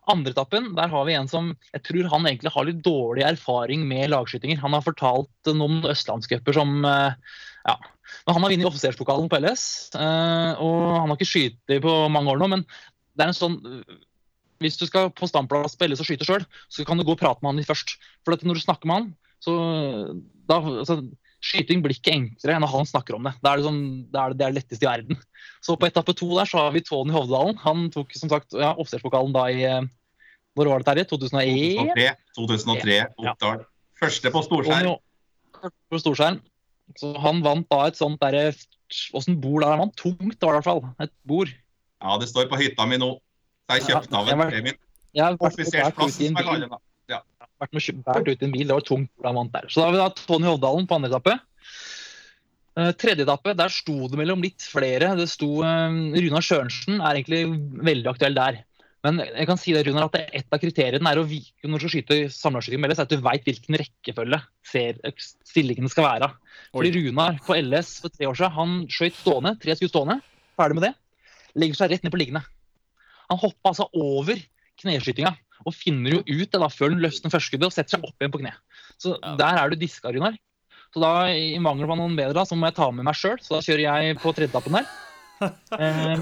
[0.09, 3.85] Andre etappen, der har vi en som jeg tror han egentlig har litt dårlig erfaring
[3.87, 4.59] med lagskytinger.
[4.63, 7.13] Han har fortalt noen østlandscuper som eh,
[7.69, 7.75] ja.
[8.25, 9.65] Men han har vunnet offiserspokalen på LS,
[9.95, 12.49] eh, og han har ikke skutt på mange år nå.
[12.55, 12.65] men
[13.15, 13.57] det er en sånn
[14.61, 17.19] Hvis du skal på standplass på LS og skyte sjøl, så kan du gå og
[17.19, 17.95] prate med han litt først.
[18.21, 19.07] For når du snakker med han,
[19.41, 19.53] så
[20.45, 20.99] da, altså,
[21.41, 23.33] Skyting blir ikke enklere enn når han snakker om det.
[23.41, 23.81] Det er det, sånn,
[24.13, 25.17] det, er det er det letteste i verden.
[25.65, 27.57] Så på etappe to der så har vi Tony Hovdalen.
[27.63, 29.63] Han tok som sagt ja, offiserspokalen da i
[30.59, 31.07] Når var det, Terje?
[31.09, 31.81] 2001?
[31.81, 32.05] 2003,
[32.37, 33.65] 2003 Oppdal.
[34.01, 34.93] Første på storskjerm.
[35.89, 36.37] På storskjerm.
[36.99, 38.51] Så han vant da et sånt derre
[39.15, 39.97] Åssen bord der han vant?
[39.97, 40.83] Tungt i hvert fall.
[41.01, 41.49] Et bord.
[42.01, 43.13] Ja, det står på hytta mi nå.
[43.69, 44.77] Så jeg kjøpte av en premie.
[45.11, 45.67] Jeg har vært med
[47.61, 48.67] vært og båret ut i en bil.
[48.67, 49.11] Det var tungt.
[49.21, 49.69] Da vant der.
[49.69, 51.37] Så da har vi da Tony Hovdalen på andre etappe.
[52.79, 55.11] Eh, tredje etappe, der sto det mellom litt flere.
[55.19, 57.43] Det sto uh, Runar Sørensen er egentlig
[57.83, 58.61] veldig aktuell der.
[59.05, 61.83] Men jeg kan si det, Runar, at et av kriteriene er å vike når du
[61.83, 64.37] skal skyte samlerskyting med LS, er at du veit hvilken rekkefølge
[64.69, 64.99] ser,
[65.49, 66.29] stillingene skal være.
[66.69, 70.19] Fordi Runar på LS for tre år siden, han skjøt stående, tre skudd stående,
[70.59, 70.93] ferdig med det.
[71.59, 72.43] Legger seg rett ned på liggende.
[73.31, 74.39] Han hoppa altså over
[74.81, 78.17] kneskytinga og finner jo ut det da før den løsner førskuddet og setter seg opp
[78.23, 78.53] igjen på kne.
[78.97, 79.35] Så Ja.
[79.37, 80.35] der er du diska, Runar.
[80.91, 83.37] Så da, i mangel på noen bedre, da, så må jeg ta med meg sjøl.
[83.39, 84.89] Så da kjører jeg på tredjetappen der.
[85.41, 86.17] Eh,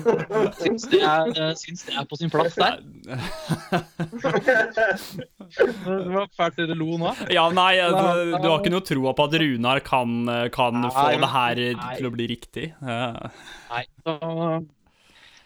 [0.61, 2.77] syns, det er, eh, syns det er på sin plass der.
[5.49, 7.11] Det var fælt dere lo nå.
[7.33, 10.13] Ja, nei, du, du har ikke noe troa på at Runar kan,
[10.53, 11.93] kan Nei, få det her nei.
[11.97, 12.67] til å bli riktig?
[12.85, 14.13] Nei, så,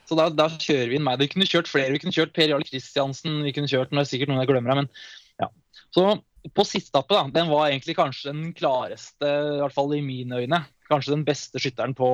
[0.10, 1.22] så da, da kjører vi inn meg.
[1.22, 1.94] Vi kunne kjørt flere.
[1.96, 3.42] Vi kunne kjørt Per Jarle Kristiansen.
[3.46, 4.90] Vi kunne kjørt, nå er sikkert noen jeg glemmer her, men
[5.42, 5.50] ja.
[5.96, 6.08] Så
[6.52, 10.64] på siste da, den var egentlig kanskje den klareste, i hvert fall i mine øyne.
[10.90, 12.10] Kanskje den beste skytteren på,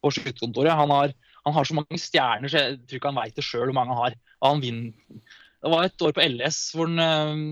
[0.00, 0.72] på skytterkontoret.
[0.78, 1.12] Han har,
[1.44, 3.96] han har så mange stjerner, så jeg tror ikke han veit det sjøl hvor mange
[3.96, 4.18] han har.
[4.40, 5.20] Og han vinner.
[5.60, 7.42] Det var et år på LS hvor han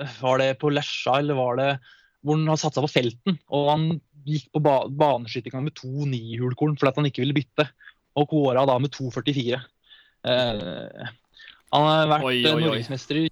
[0.00, 1.72] eh, Var det på Lesja, eller var det
[2.22, 3.36] hvor han har satsa på felten?
[3.52, 3.86] Og han
[4.24, 7.66] gikk på ba baneskytinga med to nihulkorn fordi han ikke ville bytte.
[8.18, 9.60] Og kåra da med 2,44.
[10.22, 11.12] Eh,
[11.72, 13.28] han har vært eh, norgesmester i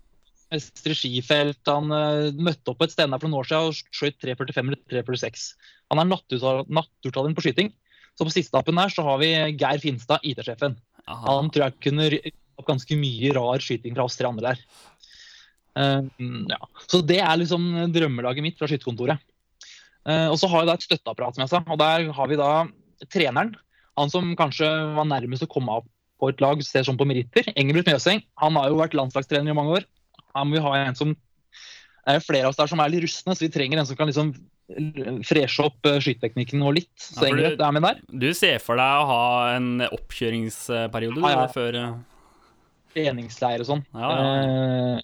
[0.96, 1.60] skifelt.
[1.68, 5.04] Han uh, møtte opp på et stevne for noen år siden og skjøt 3,45 eller
[5.04, 5.44] 3,46.
[5.92, 7.72] Han er nattutal- på skyting.
[8.18, 10.74] Så på siste appen her så har vi Geir Finstad, IT-sjefen.
[11.06, 12.08] Han tror jeg kunne
[12.58, 14.64] opp ganske mye rar skyting fra oss tre andre der.
[15.78, 16.02] Uh,
[16.50, 16.60] ja.
[16.90, 19.22] Så det er liksom drømmelaget mitt fra skytterkontoret.
[20.08, 21.62] Uh, og så har vi da et støtteapparat, som jeg sa.
[21.62, 22.52] Og der har vi da
[23.12, 23.54] treneren.
[24.00, 25.88] Han som kanskje var nærmest å komme opp
[26.20, 27.48] på et lag, ser sånn på meritter.
[27.54, 28.22] Engelbrekt Mjøseng.
[28.42, 29.86] Han har jo vært landslagstrener i mange år.
[30.34, 31.14] Her må vi ha en som
[32.00, 33.98] det er flere av oss der som er litt rustne, så vi trenger en som
[33.98, 34.32] kan liksom
[35.26, 36.92] freshe opp eh, skyteteknikken vår litt.
[36.96, 38.00] Så ja, Engelbrekt er med der.
[38.22, 41.46] Du ser for deg å ha en oppkjøringsperiode du, Ja, ja.
[41.52, 41.92] før eh,
[42.94, 43.84] treningsleir og sånn.
[43.94, 44.98] Ja, ja.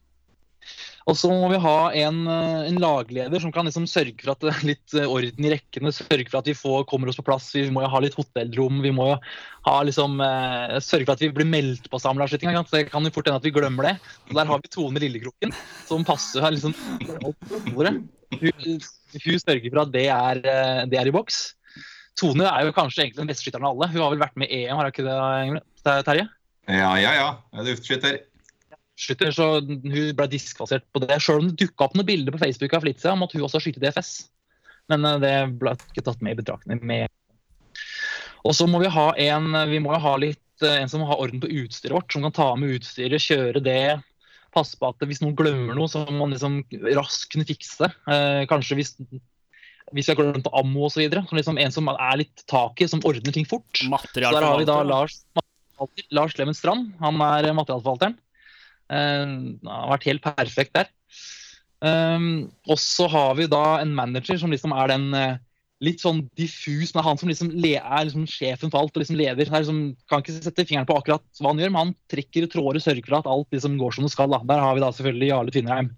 [1.07, 4.43] Og så må vi ha en, eh, en lagleder som kan liksom sørge for at
[4.43, 5.93] det er litt eh, orden i rekkene.
[5.95, 7.53] Sørge for at vi får, kommer oss på plass.
[7.55, 8.81] Vi må jo ha litt hotellrom.
[8.83, 9.21] Vi må jo
[9.69, 12.51] ha liksom, eh, sørge for at vi blir meldt på samlerskyting.
[12.73, 13.95] Det kan jo fort hende at vi glemmer det.
[14.27, 15.55] Og der har vi Tone Lillekroken,
[15.87, 16.75] som passer her liksom.
[17.77, 18.03] Hun,
[18.43, 21.45] hun sørger for at det er, eh, det er i boks.
[22.19, 23.93] Tone er jo kanskje egentlig den beste skytteren av alle.
[23.95, 26.27] Hun har vel vært med i EM, har hun ikke det, Terje?
[26.67, 27.29] Ja, ja, ja.
[27.63, 28.25] Luftskytter.
[28.97, 29.83] Slutter, så hun
[30.17, 31.19] ble diskvalifisert på det.
[31.23, 33.61] Sjøl om det dukka opp noen bilder på Facebook av Flitza om at hun også
[33.61, 34.17] har skutt i DFS.
[34.93, 36.83] Men eh, det ble ikke tatt med i betraktning.
[38.47, 41.43] Og så må vi ha en vi må ha litt, eh, en som har orden
[41.43, 43.97] på utstyret vårt, som kan ta med utstyret, kjøre det.
[44.57, 46.63] Passe på at hvis noen glemmer noe, så må man liksom
[46.97, 47.93] raskt kunne fikse det.
[48.13, 48.95] Eh, kanskje hvis,
[49.93, 51.05] hvis vi har glemt ammo osv.
[51.05, 53.69] Liksom en som er litt tak i, som ordner ting fort.
[53.77, 54.81] Så der har vi da.
[54.87, 55.21] Lars,
[56.15, 56.95] Lars Lemen Strand.
[57.03, 58.17] Han er materialforvalteren.
[58.93, 60.93] Eh, han har vært helt perfekt der.
[61.85, 65.43] Um, og så har vi da en manager som liksom er den eh,
[65.85, 69.43] litt sånn diffus, men han som liksom er liksom sjefen for alt og liksom leder.
[69.43, 72.47] Det er liksom, kan ikke sette fingeren på akkurat hva han gjør, men han trekker
[72.47, 74.33] i tråder og sørger for at alt liksom går som det skal.
[74.33, 74.41] Da.
[74.49, 75.93] Der har vi da selvfølgelig Jarle Tvinnereim,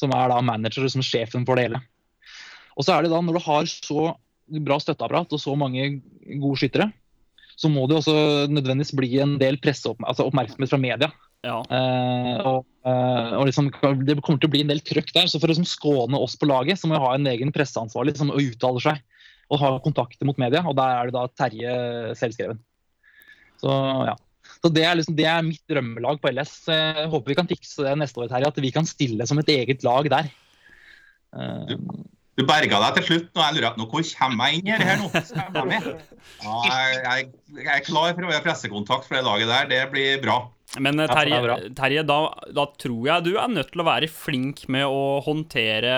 [0.00, 1.82] som er da manager og som sjefen for det hele.
[2.72, 4.14] Og så er det da, når du har så
[4.64, 5.90] bra støtteapparat og så mange
[6.40, 6.88] gode skyttere,
[7.52, 8.14] så må det også
[8.48, 11.12] nødvendigvis bli en del presseoppmerksomhet altså fra media.
[11.42, 11.58] Ja.
[11.74, 13.70] Eh, og, eh, og liksom,
[14.06, 15.30] det kommer til å bli en del trøkk der.
[15.30, 18.14] Så for å liksom skåne oss på laget, så må vi ha en egen presseansvarlig
[18.18, 19.02] som uttaler seg
[19.52, 20.62] og har kontakter mot media.
[20.64, 21.72] Og der er det da Terje
[22.20, 22.62] selvskreven.
[23.62, 23.72] Så
[24.08, 24.14] ja.
[24.62, 26.54] Så det er, liksom, det er mitt drømmelag på LS.
[26.68, 28.50] Så Jeg håper vi kan fikse det neste år, Terje.
[28.52, 30.30] At vi kan stille som et eget lag der.
[31.34, 31.74] Eh,
[32.38, 33.28] Du berga deg til slutt.
[33.34, 35.10] nå jeg lurer på, Hvor kommer jeg inn her, her nå?
[35.12, 35.88] Jeg med?
[36.42, 37.28] Ja, jeg, jeg,
[37.58, 39.68] jeg er klar for å være pressekontakt for det laget der.
[39.74, 40.38] Det blir bra.
[40.80, 41.32] Men eh, Ja, er.
[41.32, 42.20] Terje, Terje da,
[42.54, 45.96] da tror jeg du er nødt til å være flink med å håndtere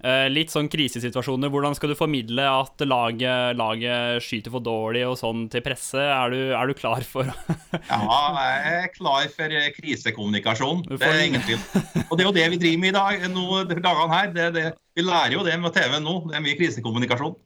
[0.00, 1.50] eh, litt sånn krisesituasjoner.
[1.52, 6.00] Hvordan skal du formidle at laget, laget skyter for dårlig og sånn til presse?
[6.00, 7.28] Er du, er du klar for
[7.92, 10.86] Ja, jeg er klar for eh, krisekommunikasjon.
[10.94, 11.60] Det er ingen tvil.
[12.06, 14.32] Og det er jo det vi driver med i dag, nå, dagene her.
[14.32, 14.64] Det, det,
[14.96, 16.22] vi lærer jo det med TV nå.
[16.30, 17.36] Det er mye krisekommunikasjon.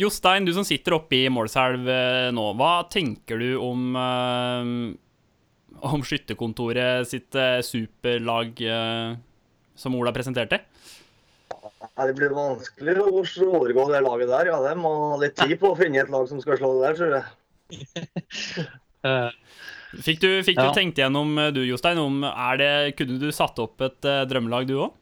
[0.00, 3.96] Jostein, du som sitter oppe i Målselv eh, nå, hva tenker du om
[5.80, 9.14] om skytterkontoret sitt eh, superlag eh,
[9.74, 10.60] som Ola presenterte?
[11.52, 14.52] Ja, det blir vanskelig å overgå det laget der.
[14.52, 16.88] Ja, det må ha litt tid på å finne et lag som skal slå det
[16.88, 18.66] der, tror jeg.
[19.10, 19.30] eh,
[19.92, 20.70] Fikk du, fikk Ja.
[20.70, 24.78] du tenkt igjennom, du Jostein, om er det, kunne du satt opp et drømmelag du
[24.86, 24.94] òg?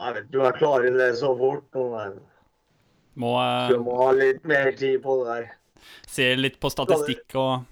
[0.00, 1.80] Jeg vet ikke om jeg klarer det så fort.
[1.94, 2.18] Men...
[3.20, 5.48] Må uh, må ha litt mer tid på det der.
[6.08, 7.64] se litt på statistikk og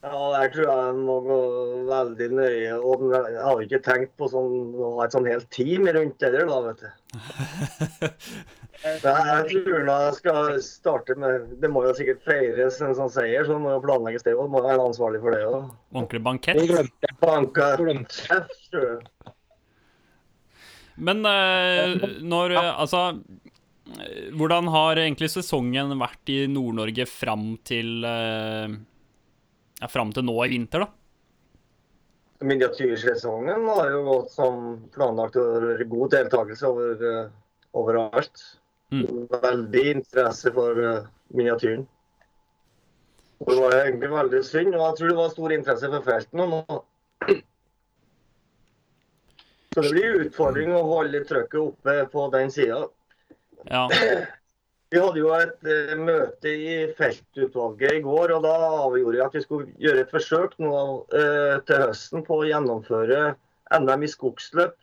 [0.00, 1.38] Ja, Der tror jeg jeg må gå
[1.90, 2.76] veldig nøye.
[2.78, 6.32] Og jeg har ikke tenkt på sånn, å ha et sånn helt team rundt det
[6.36, 6.88] der, da, vet du.
[8.80, 13.44] Jeg tror nå jeg skal starte med Det må jo sikkert feires en sånn seier,
[13.44, 14.48] så det må jo planlegges det òg.
[14.48, 15.66] Må være ansvarlig for det òg.
[15.92, 16.62] ordentlig bankett.
[16.70, 18.24] glemte Banka glemte.
[18.30, 19.34] bankett, jeg.
[20.96, 28.80] Men eh, når Altså eh, Hvordan har egentlig sesongen vært i Nord-Norge fram til eh,
[29.80, 30.90] Ja, fram til nå i vinter, da?
[32.40, 34.60] Miniatyrsesongen har jo gått som
[34.94, 37.32] planlagt og god deltakelse over, eh,
[37.76, 38.44] overalt.
[38.92, 39.26] Mm.
[39.32, 41.86] Veldig interesse for eh, miniatyren.
[43.40, 46.80] Det var egentlig veldig synd, og jeg tror det var stor interesse for feltene nå.
[49.70, 52.82] Så det blir utfordring å holde trøkket oppe på den sida.
[53.70, 53.86] Ja.
[54.90, 58.54] Vi hadde jo et eh, møte i feltutvalget i går, og da
[58.88, 60.80] avgjorde vi at vi skulle gjøre et forsøk nå
[61.14, 63.20] eh, til høsten på å gjennomføre
[63.78, 64.74] NM i skogsløp.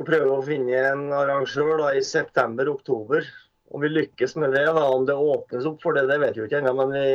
[0.00, 3.28] Og prøve å finne en arrangør da, i september-oktober.
[3.72, 6.48] Om vi lykkes med det, da, om det åpnes opp for det, det vet vi
[6.48, 6.72] ikke ennå.
[6.80, 7.06] Men vi,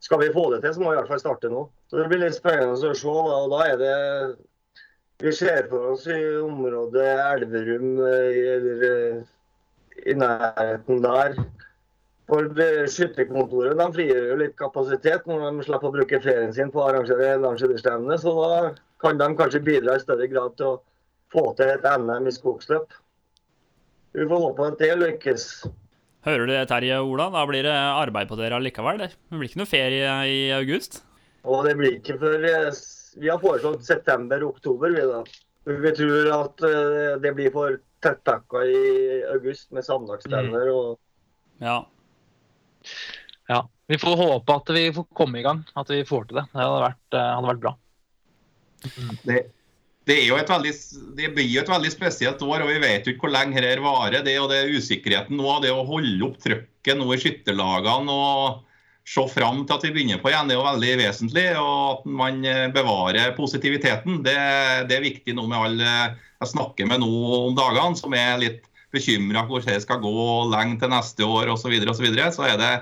[0.00, 1.68] skal vi få det til, så må vi i hvert fall starte nå.
[1.92, 3.04] Så Det blir litt spennende å se.
[3.04, 3.96] Da, og da er det
[5.20, 9.26] Vi ser for oss i området Elverum eh, eller
[10.06, 11.38] i nærheten der.
[12.28, 12.44] For
[12.92, 16.90] Skytterkontoret de frigjør jo litt kapasitet når de slipper å bruke ferien sin på å
[16.90, 18.18] arrangere landskjøtterstevne.
[18.20, 18.58] Så da
[19.00, 20.78] kan de kanskje bidra i større grad til å
[21.32, 22.92] få til et NM i skogsløp.
[24.16, 25.48] Vi får håpe at det lykkes.
[26.28, 27.28] Hører du det, Terje og Ola?
[27.32, 29.00] Da blir det arbeid på dere allikevel.
[29.00, 31.02] Det Det blir ikke noe ferie i august.
[31.48, 32.72] Og det blir ikke før eh,
[33.18, 35.22] Vi har foreslått september-oktober, vi da.
[35.68, 38.80] Vi tror at eh, det blir for tettpakka i
[39.34, 40.98] august med sammenlagtstevner og
[41.62, 41.80] Ja.
[43.48, 43.68] Ja.
[43.88, 46.44] Vi får håpe at vi får komme i gang, at vi får til det.
[46.52, 47.72] Det hadde vært, eh, hadde vært bra.
[49.24, 49.38] Det,
[50.04, 50.72] det, er jo et veldig,
[51.16, 53.82] det blir jo et veldig spesielt år, og vi vet jo ikke hvor lenge dette
[53.82, 54.20] varer.
[54.26, 58.67] Det, og det er usikkerheten nå, det å holde opp trøkket nå i skytterlagene og
[59.08, 61.46] se fram til at vi begynner på igjen, det er jo veldig vesentlig.
[61.60, 64.22] Og at man eh, bevarer positiviteten.
[64.26, 64.38] Det,
[64.90, 65.92] det er viktig nå med alle
[66.38, 67.12] jeg snakker med nå
[67.48, 71.50] om dagene, som er litt bekymra for hvordan det skal gå lenge til neste år
[71.52, 71.74] osv.
[71.82, 72.72] Så, så, så er det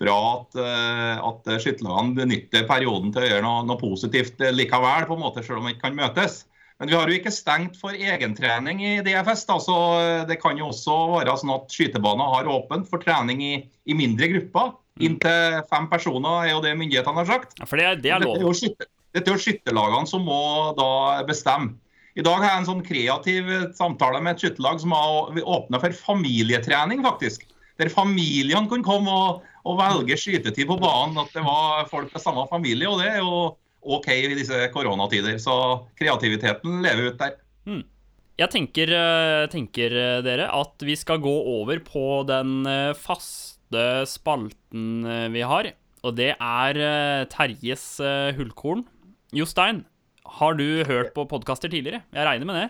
[0.00, 5.06] bra at, eh, at skytterlagene benytter perioden til å gjøre noe, noe positivt eh, likevel,
[5.08, 6.44] på en måte, selv om vi ikke kan møtes.
[6.80, 9.44] Men vi har jo ikke stengt for egentrening i DFS.
[9.50, 13.44] Da, så eh, Det kan jo også være sånn at skytebaner har åpent for trening
[13.44, 14.72] i, i mindre grupper.
[15.00, 17.54] Inntil fem personer er jo det myndighetene har sagt.
[17.60, 18.48] Ja, For det, det er Dette er lov.
[18.48, 20.40] jo skytter- dette er jo skytterlagene som må
[20.78, 20.90] da
[21.26, 21.74] bestemme.
[22.18, 25.94] I dag har jeg en sånn kreativ samtale med et skytterlag som har åpna for
[25.94, 27.46] familietrening, faktisk.
[27.78, 31.16] Der familiene kunne komme og, og velge skytetid på banen.
[31.22, 32.90] At det var folk fra samme familie.
[32.90, 35.38] Og det er jo OK i disse koronatider.
[35.40, 35.54] Så
[35.98, 37.38] kreativiteten lever ut der.
[38.40, 42.92] Jeg tenker, eh, tenker eh, dere at vi skal gå over på den eh,
[43.70, 45.72] faste spalten eh, vi har.
[46.02, 48.84] Og det er eh, Terjes eh, hullkorn.
[49.32, 49.84] Jostein,
[50.24, 52.02] har du hørt på podkaster tidligere?
[52.12, 52.68] Jeg regner med det.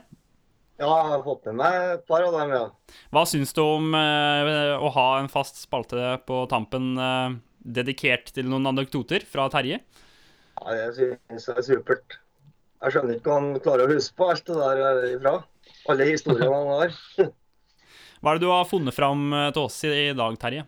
[0.81, 2.67] Ja, jeg har fått med meg et par av dem, ja.
[3.13, 6.95] Hva syns du om å ha en fast spalte på tampen
[7.61, 9.83] dedikert til noen anekdoter fra Terje?
[10.61, 12.17] ja jeg synes det er supert.
[12.81, 15.35] Jeg skjønner ikke hva han klarer å huske på alt det der ifra.
[15.93, 16.97] Alle historiene han har.
[18.21, 20.65] Hva er det du har funnet fram til oss i dag, Terje?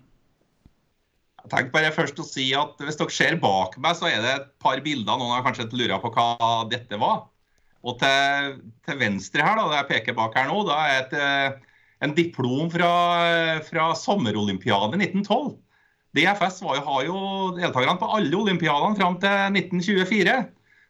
[1.42, 4.32] Jeg tenker bare først å si at Hvis dere ser bak meg, så er det
[4.36, 5.18] et par bilder.
[5.18, 7.26] Noen har kanskje lura på hva dette var.
[7.82, 8.54] Og til,
[8.86, 12.14] til venstre her, da, det jeg peker bak her nå, da er et, eh, en
[12.14, 12.92] diplom fra,
[13.66, 15.56] fra sommerolympiaden i 1912.
[16.14, 17.20] DFS var jo, har jo
[17.56, 20.36] deltakerne på alle olympiadene fram til 1924.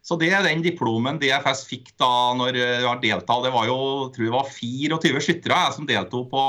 [0.02, 3.44] Så det er den diplomen DFS fikk da når det var deltatt.
[3.46, 6.46] Det var jo jeg tror det var 24 skyttere som deltok på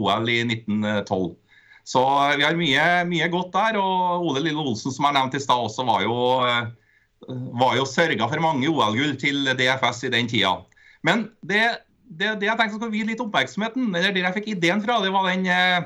[0.00, 1.34] OL i 1912.
[1.84, 2.00] Så
[2.38, 3.78] vi har mye, mye godt der.
[3.80, 6.16] Og Ole Lille Olsen, som jeg nevnte i stad, også var jo,
[6.48, 10.56] eh, var jo sørga for mange OL-gull til DFS i den tida.
[11.04, 11.66] Men det,
[12.08, 15.12] det, det jeg tenkte skulle vie litt oppmerksomheten, eller det jeg fikk ideen fra, det
[15.12, 15.84] var den, eh,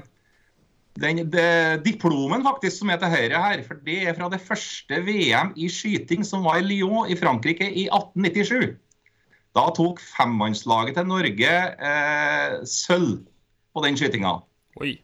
[1.02, 1.46] den de,
[1.82, 3.64] diplomen faktisk som er til høyre her.
[3.66, 7.66] For det er fra det første VM i skyting som var i Lyon i Frankrike
[7.66, 8.76] i 1897.
[9.58, 11.54] Da tok femmannslaget til Norge
[11.90, 13.24] eh, sølv
[13.74, 14.38] på den skytinga.
[14.78, 15.00] Oi.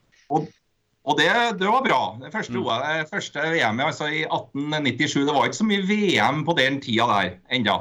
[1.04, 1.28] Og det,
[1.60, 2.02] det var bra.
[2.22, 2.68] Det første, Mm.
[2.68, 5.26] Eh, første VM altså i 1897.
[5.26, 7.76] Det var ikke så mye VM på den tida der ennå.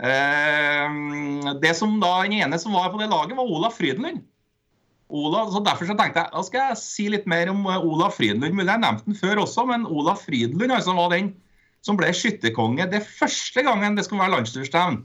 [0.00, 4.24] Eh, det som da, Den ene som var på det laget, var Olaf Frydenlund.
[5.10, 8.16] Olaf, så Derfor så tenkte jeg da skal jeg si litt mer om eh, Olaf
[8.16, 8.54] Frydenlund.
[8.54, 11.34] Mulig jeg nevnte den før også, men Olaf Frydenlund altså, var den
[11.84, 15.02] som ble skytterkonge det første gangen det skulle være landsturstevn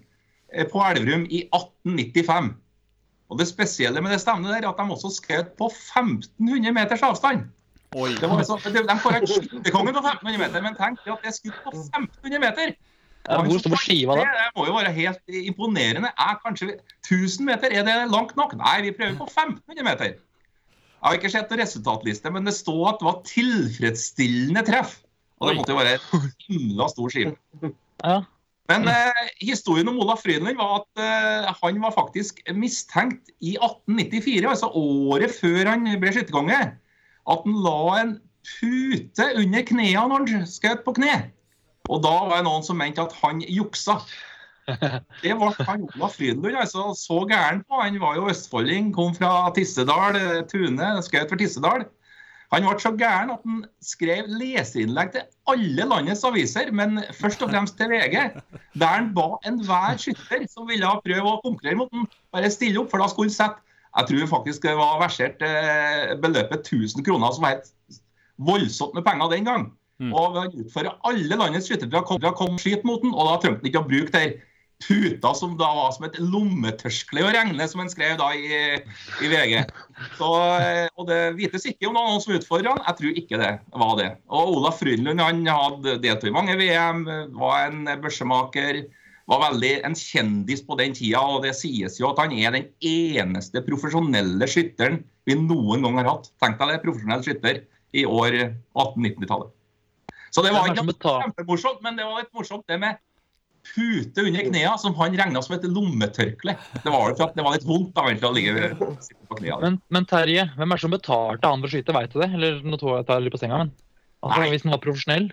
[0.54, 2.54] eh, på Elverum i 1895.
[3.30, 7.06] Og Det spesielle med det stevnet der er at de også skjøt på 1500 meters
[7.06, 7.48] avstand.
[7.96, 8.12] Oi.
[8.20, 11.32] Det var altså, de de får en skytterkonge på 1500 meter, men tenk at det
[11.32, 12.76] er skutt på 1500 meter!
[13.26, 14.26] Ja, hvor skiva da?
[14.38, 16.12] Det må jo være helt imponerende.
[16.14, 16.76] Er kanskje
[17.08, 18.54] 1000 meter, er det langt nok?
[18.60, 20.14] Nei, vi prøver på 1500 meter.
[20.14, 25.00] Jeg har ikke sett noen resultatliste, men det står at det var tilfredsstillende treff.
[25.42, 27.34] Og det måtte jo være et himla stor skive.
[28.04, 28.22] Ja.
[28.72, 34.50] Men eh, historien om Olaf Frydenlund var at eh, han var faktisk mistenkt i 1894,
[34.50, 36.62] altså året før han ble skytterkonge,
[37.26, 41.18] at han la en pute under knærne når han skjøt på kne.
[41.94, 44.00] Og da var det noen som mente at han juksa.
[45.22, 47.78] Det ble han Olaf Frydenlund altså, så gæren på.
[47.84, 51.86] Han var jo østfolding, kom fra Tissedal, eh, Tune, skjøt for Tissedal.
[52.56, 57.52] Han ble så gæren at han skrev leserinnlegg til alle landets aviser, men først og
[57.52, 58.16] fremst til VG,
[58.80, 62.94] der han ba enhver skytter som ville prøve å konkurrere mot ham, bare stille opp,
[62.94, 63.62] for da skulle han sette
[63.96, 68.00] Jeg tror faktisk det var versert eh, beløpet 1000 kroner, som var helt
[68.44, 69.70] voldsomt med penger den gang.
[70.04, 70.12] Mm.
[70.12, 73.38] Og han utfordra alle landets skyttere til å komme, og skyte mot den, og da
[73.40, 74.34] trengte han ikke å bruke der
[74.84, 78.82] puta som da var som et lommetørskle å regne, som han skrev da i,
[79.24, 79.64] i VG.
[80.18, 82.84] Så, eh, og det vites ikke om det var noen som utfordra han.
[82.90, 83.54] Jeg tror ikke det
[83.86, 84.10] var det.
[84.28, 87.06] Og Olaf Frydenlund han hadde deltatt i mange VM,
[87.40, 88.84] var en børsemaker.
[89.26, 92.68] Var veldig en kjendis på den tida, og det sies jo at han er den
[92.86, 96.30] eneste profesjonelle skytteren vi noen gang har hatt.
[96.44, 97.64] Tenk deg det, profesjonell skytter
[97.98, 98.38] i år
[98.76, 99.50] 1890-tallet.
[100.36, 103.02] Så det var ikke kjempemorsomt, men det var litt morsomt det med
[103.68, 106.56] pute under knærne, som han regna som et lommetørkle.
[106.76, 108.70] Det var det for at det var litt vondt da, egentlig, å ligge
[109.30, 109.62] på knærne.
[109.64, 112.30] Men, men Terje, hvem er det som betalte han for å skyte, veit du det?
[112.38, 113.74] Eller nå tror jeg jeg tar litt på senga, men
[114.26, 115.32] altså, hvis han var profesjonell?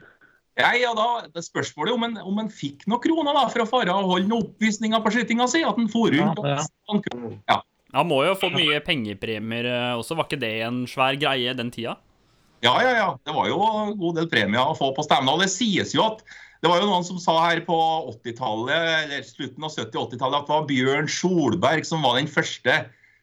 [0.61, 3.93] Ja, ja, da, det spørsmålet om om han fikk noen kroner da, for å fare
[3.95, 5.63] og holde noen oppvisninger på skytinga si.
[5.65, 7.37] At han for rundt Ja, ja.
[7.49, 7.63] Ja.
[7.93, 11.73] Han må jo få mye pengepremier eh, også, var ikke det en svær greie den
[11.73, 11.99] tida?
[12.65, 13.09] Ja, ja, ja.
[13.25, 15.35] Det var jo en god del premier å få på stevna.
[15.35, 16.23] Og det sies jo at
[16.63, 17.77] det var jo noen som sa her på
[18.13, 22.77] 80-tallet, eller slutten av 70-80-tallet at det var Bjørn Solberg som var den første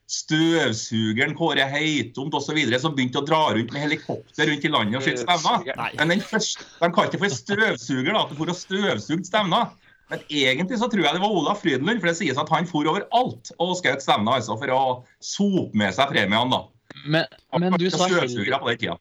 [0.09, 2.57] støvsugeren, Kåre Heitomt osv.
[2.81, 5.83] som begynte å dra rundt med helikopter rundt i landet og skyte stevner.
[6.01, 9.69] Men den første, De kalte det for støvsuger, da, at det for å støvsuge stevner.
[10.09, 12.89] Men egentlig så tror jeg det var Ola Frydenlund, for det sies at han for
[12.89, 14.81] overalt og skjøt stevner altså, for å
[15.21, 16.49] sope med seg premiene.
[16.49, 16.65] da.
[17.05, 18.97] Men, men du sa hel Støvsugere på den tida.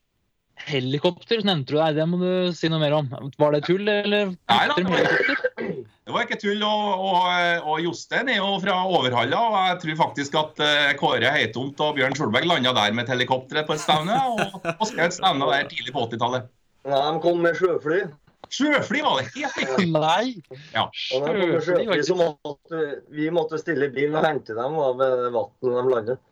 [0.69, 1.97] Helikopter, nevnte du deg.
[1.99, 3.09] Det må du si noe mer om.
[3.41, 4.35] Var det tull, eller?
[4.37, 5.79] Nei da, det var- helikopter?
[6.09, 6.62] Det var ikke tull.
[6.64, 11.33] Og, og, og Jostein er jo fra Overhalla, og jeg tror faktisk at eh, Kåre
[11.35, 15.19] Heitomt og Bjørn Solberg landa der med et helikopter på et stevne, og, og skjøt
[15.19, 16.49] stevner der tidlig på 80-tallet.
[16.89, 18.01] Nei, de kom med sjøfly.
[18.49, 19.89] Sjøfly var det helt riktig.
[19.93, 20.39] Nei!
[20.73, 20.87] Ja.
[20.97, 26.25] Sjøfly, sjøfly, så måtte vi måtte stille bil og hente dem av vannet de landet.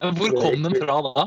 [0.00, 1.26] Hvor kom de fra da?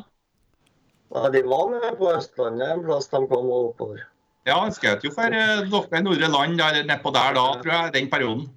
[1.14, 4.01] Nei, de var nede på Østlandet en plass de kom oppover.
[4.47, 7.74] Ja, han skjøt jo for eh, dere i Nordre Land der nedpå der da, tror
[7.76, 8.47] jeg, den perioden.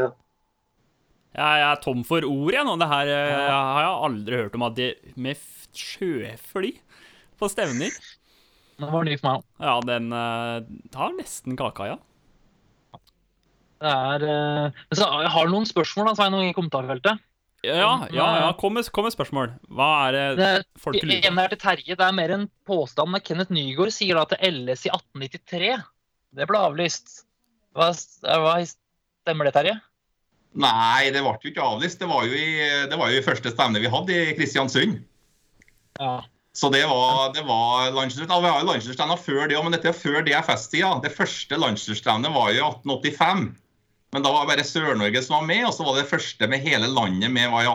[0.00, 0.06] Ja.
[1.34, 2.76] Jeg er tom for ord, jeg nå.
[2.80, 4.88] Det her eh, har jeg aldri hørt om at de
[5.18, 6.70] med f- sjøfly
[7.40, 7.90] på stevner.
[8.78, 9.46] Det var ny for meg òg.
[9.66, 11.98] Ja, den eh, har nesten kaka, ja.
[13.84, 17.20] Det er eh, men så Har du noen spørsmål da, Svein, i kommentarfeltet?
[17.64, 18.52] Ja, ja, ja.
[18.60, 19.54] Kom med, kom med spørsmål.
[19.72, 20.50] Hva er det Det
[20.80, 21.30] folk lurer på?
[21.30, 21.96] en er til Terje.
[21.96, 23.10] Det er mer en påstand.
[23.14, 25.72] men Kenneth Nygaard sier da til LS i 1893.
[26.34, 27.20] Det ble avlyst.
[27.74, 27.90] Hva,
[28.44, 28.58] hva
[29.24, 29.78] Stemmer det, Terje?
[30.54, 31.98] Nei, det ble jo ikke avlyst.
[32.02, 32.48] Det var jo i,
[32.90, 34.98] det var jo i første stevne vi hadde i Kristiansund.
[35.98, 36.18] Ja.
[36.54, 38.42] Så det var, det var landslagsstevne.
[38.44, 40.92] Vi har jo landslagsstevner før det òg, men dette er før DFS-tida.
[41.02, 43.48] Det første landslagsstevnet var jo i 1885.
[44.14, 46.62] Men da var det bare Sør-Norge som var med, og så var det første med
[46.62, 47.72] hele landet med var i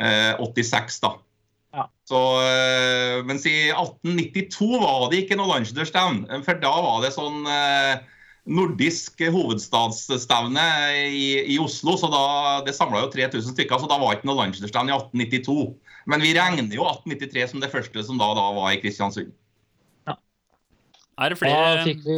[0.00, 1.10] 1886, da.
[1.76, 1.84] Ja.
[2.08, 7.44] Så, eh, mens i 1892 var det ikke noe landslagsstevne, for da var det sånn
[7.44, 7.94] eh,
[8.46, 10.64] nordisk hovedstadsstevne
[11.10, 12.24] i, i Oslo, så da,
[12.64, 15.76] det samla jo 3000 stykker, så da var det ikke noe landslagsstevne i 1892.
[16.08, 19.34] Men vi regner jo 1893 som det første som da, da var i Kristiansund.
[21.16, 22.16] Er det Da fikk vi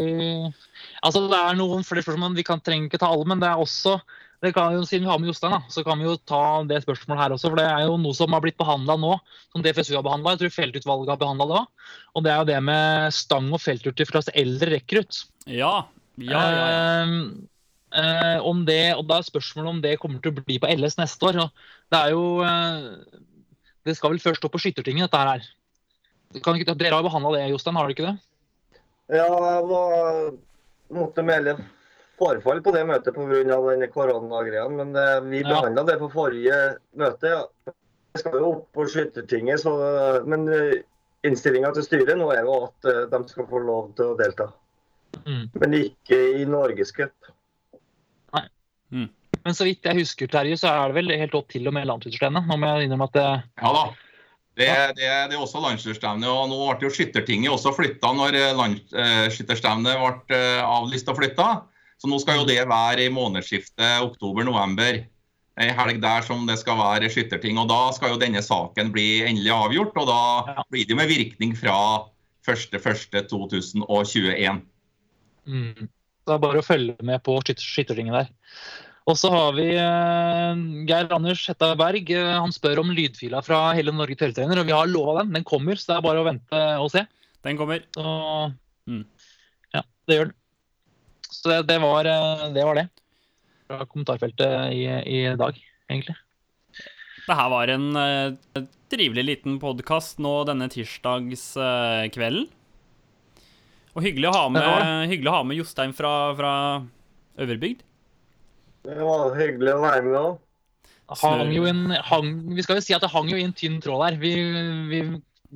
[1.02, 2.36] Altså, det er noen flere spørsmål.
[2.38, 3.98] Vi kan trenger ikke ta alle, men det er også
[4.38, 6.78] det kan jo, Siden vi har med Jostein, da, så kan vi jo ta det
[6.84, 7.50] spørsmålet her også.
[7.50, 9.16] For det er jo noe som har blitt behandla nå,
[9.50, 10.36] som DFSU har behandla.
[10.36, 11.92] Jeg tror feltutvalget har behandla det òg.
[12.14, 15.24] Og det er jo det med stang- og felturter fra eldre rekrutt.
[15.50, 15.88] Ja.
[16.22, 17.02] Ja, ja, ja.
[17.02, 20.70] Eh, eh, om det, og da er spørsmålet om det kommer til å bli på
[20.70, 21.42] LS neste år.
[21.42, 21.50] Og
[21.90, 23.22] det er jo eh,
[23.86, 25.46] Det skal vel først opp på Skyttertinget, dette her.
[26.44, 28.78] Kan ikke, dere har behandla det, Jostein, har dere ikke det?
[29.18, 30.34] Ja, jeg var,
[30.94, 31.56] måtte melde
[32.18, 33.42] forfall på det møtet pga.
[33.44, 35.48] den koronagreia, men eh, vi Ja.
[35.48, 37.34] behandla det på forrige møte.
[37.34, 37.44] Ja.
[38.14, 39.72] Det skal jo opp på Skyttertinget, så,
[40.26, 40.48] men
[41.26, 44.48] innstillinga til styret nå er jo at eh, de skal få lov til å delta.
[45.24, 45.44] Mm.
[45.60, 47.14] Men ikke i Norgescup.
[49.44, 51.86] Men så vidt jeg husker, Terje, så er det vel helt opp til og med
[51.88, 52.48] landslagsstevnet.
[52.48, 53.26] Nå må jeg innrømme at det,
[53.62, 53.84] Ja da.
[54.58, 54.66] Det,
[54.98, 56.26] det, det er også landslagsstevne.
[56.26, 61.16] og Nå ble jo Skyttertinget også flytta når eh, land- eh, ble eh, avlyst og
[61.20, 61.48] flytta.
[61.98, 64.94] Så nå skal jo det være i månedsskiftet oktober-november.
[65.58, 67.58] Ei helg der som det skal være skytterting.
[67.58, 69.96] og Da skal jo denne saken bli endelig avgjort.
[69.98, 70.22] og Da
[70.70, 71.78] blir det jo med virkning fra
[72.46, 74.62] 1.1.2021.
[75.46, 75.88] mm.
[76.28, 78.28] Det er bare å følge med på skyttertinget der.
[79.08, 82.10] Og så har vi eh, Geir Anders Hetta Berg.
[82.12, 85.32] Eh, han spør om lydfila fra hele Norge tørrtrener, og vi har lova den.
[85.38, 87.06] Den kommer, så det er bare å vente og se.
[87.46, 87.84] Den kommer.
[87.96, 88.04] Så
[88.88, 89.02] Mm.
[89.76, 90.36] ja, det gjør den.
[91.28, 92.86] Så det, det, var, eh, det var det.
[93.68, 95.58] Fra kommentarfeltet i, i dag,
[95.92, 96.16] egentlig.
[97.28, 102.46] Det her var en uh, trivelig liten podkast nå denne tirsdagskvelden.
[103.92, 104.64] og hyggelig å ha med,
[105.12, 106.54] hyggelig å ha med Jostein fra, fra
[107.36, 107.84] Øverbygd.
[108.86, 110.36] Det var hyggelig å være med òg.
[111.22, 113.80] hang jo en, hang, vi skal jo si at det hang jo i en tynn
[113.84, 114.18] tråd der.
[114.20, 114.32] Vi,
[114.90, 115.02] vi,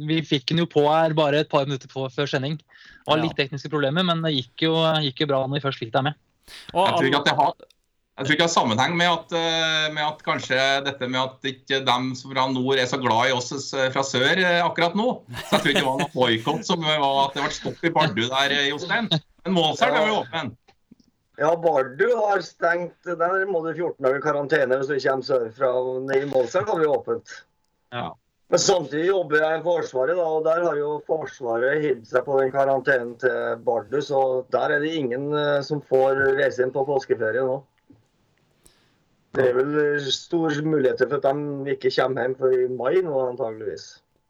[0.09, 2.59] vi fikk den jo på her bare et par minutter på, før sending.
[2.59, 5.83] Det var litt tekniske problemer, men det gikk jo, gikk jo bra når vi først
[5.83, 6.19] fikk deg med.
[6.75, 7.55] Og Jeg tror ikke at det har
[8.13, 11.47] jeg tror ikke det har sammenheng med at, eh, med at kanskje dette med at
[11.49, 15.07] ikke dem fra nord er så glad i oss fra sør eh, akkurat nå.
[15.33, 17.93] Så jeg tror ikke det var noe boikott som var at det ble stopp i
[17.95, 19.09] Bardu der, eh, Jostein.
[19.09, 20.53] Men Målselv er jo åpen.
[21.41, 22.99] Ja, Bardu har stengt.
[23.05, 25.71] Der må du 14 dager karantene hvis du kommer sørfra.
[26.19, 27.39] I Målselv har vi åpent.
[27.93, 28.11] Ja.
[28.53, 32.37] Men samtidig jobber jeg i Forsvaret, da, og der har jo Forsvaret hivd seg på
[32.37, 33.97] den karantenen til Bardu.
[34.05, 34.21] Så
[34.53, 37.63] der er det ingen eh, som får reise inn på påskeferie nå.
[39.33, 43.15] Det er vel store muligheter for at de ikke kommer hjem før i mai nå,
[43.31, 43.87] antageligvis.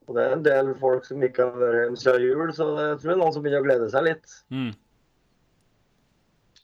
[0.06, 3.00] Og det er en del folk som ikke har vært hjemme siden jul, så jeg
[3.00, 4.38] tror det er noen som begynner å glede seg litt.
[4.54, 4.70] Mm.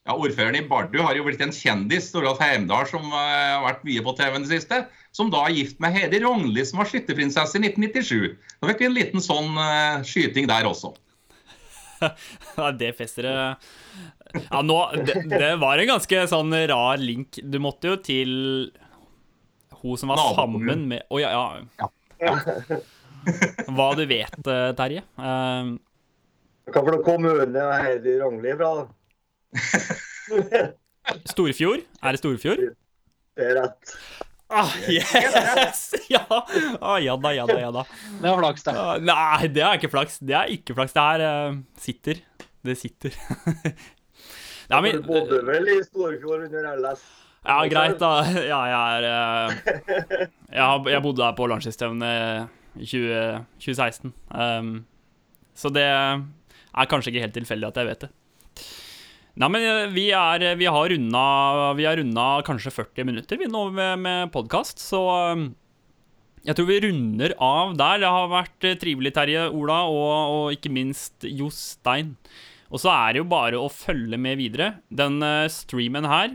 [0.08, 3.82] Ja, Ordføreren i Bardu har jo blitt en kjendis, Toralf Heimdal, som eh, har vært
[3.84, 4.78] mye på TV i det siste.
[5.12, 8.38] Som da er gift med Heidi Rognli, som var skytterprinsesse i 1997.
[8.56, 10.94] Da fikk vi en liten sånn uh, skyting der også.
[12.54, 17.40] Ja, det fester Ja, nå det, det var en ganske sånn rar link.
[17.42, 18.30] Du måtte jo til
[19.82, 21.88] hun som var sammen med Å ja, ja.
[23.66, 25.02] Hva du vet, eh, Terje.
[25.02, 25.72] Eh,
[26.70, 28.70] Hva for noen kommune er Heidi Rognli fra?
[28.78, 28.86] da?
[31.32, 31.84] Storfjord?
[32.02, 32.64] Er det Storfjord?
[33.38, 33.98] Det er rett.
[34.48, 35.94] Ah, yes!
[36.08, 36.24] Ja.
[36.80, 37.84] Ah, ja da, ja da, ja da.
[38.22, 38.72] Det var flaks, det.
[38.72, 40.18] Ah, nei, det er ikke flaks.
[40.24, 40.94] Det er ikke flaks.
[40.96, 42.22] Det her uh, sitter.
[42.64, 43.16] Det sitter.
[44.72, 47.04] Nei, men Du bodde vel i Storfjord under LS?
[47.44, 48.12] Ja, greit, da.
[48.48, 49.52] Ja, jeg er uh,
[50.48, 52.48] jeg, jeg bodde her på landslagsstevnet
[52.80, 54.16] i 20, 2016.
[54.32, 54.74] Um,
[55.56, 58.12] så det er kanskje ikke helt tilfeldig at jeg vet det.
[59.38, 61.24] Nei, men eh, vi, er, vi har runda
[61.78, 65.02] Vi har runda kanskje 40 minutter vi nå med, med podkast, så
[65.34, 65.44] um,
[66.46, 68.00] jeg tror vi runder av der.
[68.02, 72.16] Det har vært eh, trivelig, Terje, Ola, og, og ikke minst Jostein.
[72.68, 74.72] Og så er det jo bare å følge med videre.
[74.90, 76.34] Den eh, streamen her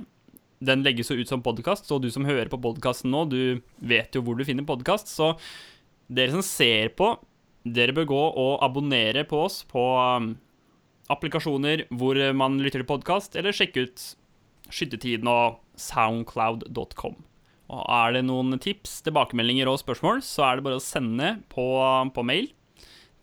[0.64, 4.16] den legges jo ut som podkast, så du som hører på podkasten nå, du vet
[4.16, 5.12] jo hvor du finner podkast.
[5.12, 5.34] Så
[6.08, 7.12] dere som ser på,
[7.68, 10.34] dere bør gå og abonnere på oss på um,
[11.12, 14.04] applikasjoner hvor man lytter til podkast, eller sjekke ut
[14.74, 17.18] Skyttetiden og soundcloud.com.
[17.74, 21.66] Og er det noen tips, tilbakemeldinger og spørsmål, så er det bare å sende på,
[22.16, 22.50] på mail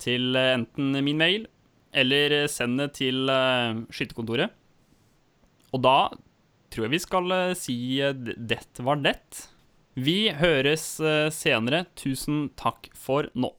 [0.01, 1.47] til eh, enten min mail
[1.91, 4.53] eller send det til eh, skytterkontoret.
[5.75, 6.11] Og da
[6.71, 9.17] tror jeg vi skal eh, si det var det.
[9.99, 10.85] Vi høres
[11.35, 11.83] senere.
[11.99, 13.51] Tusen takk for nå.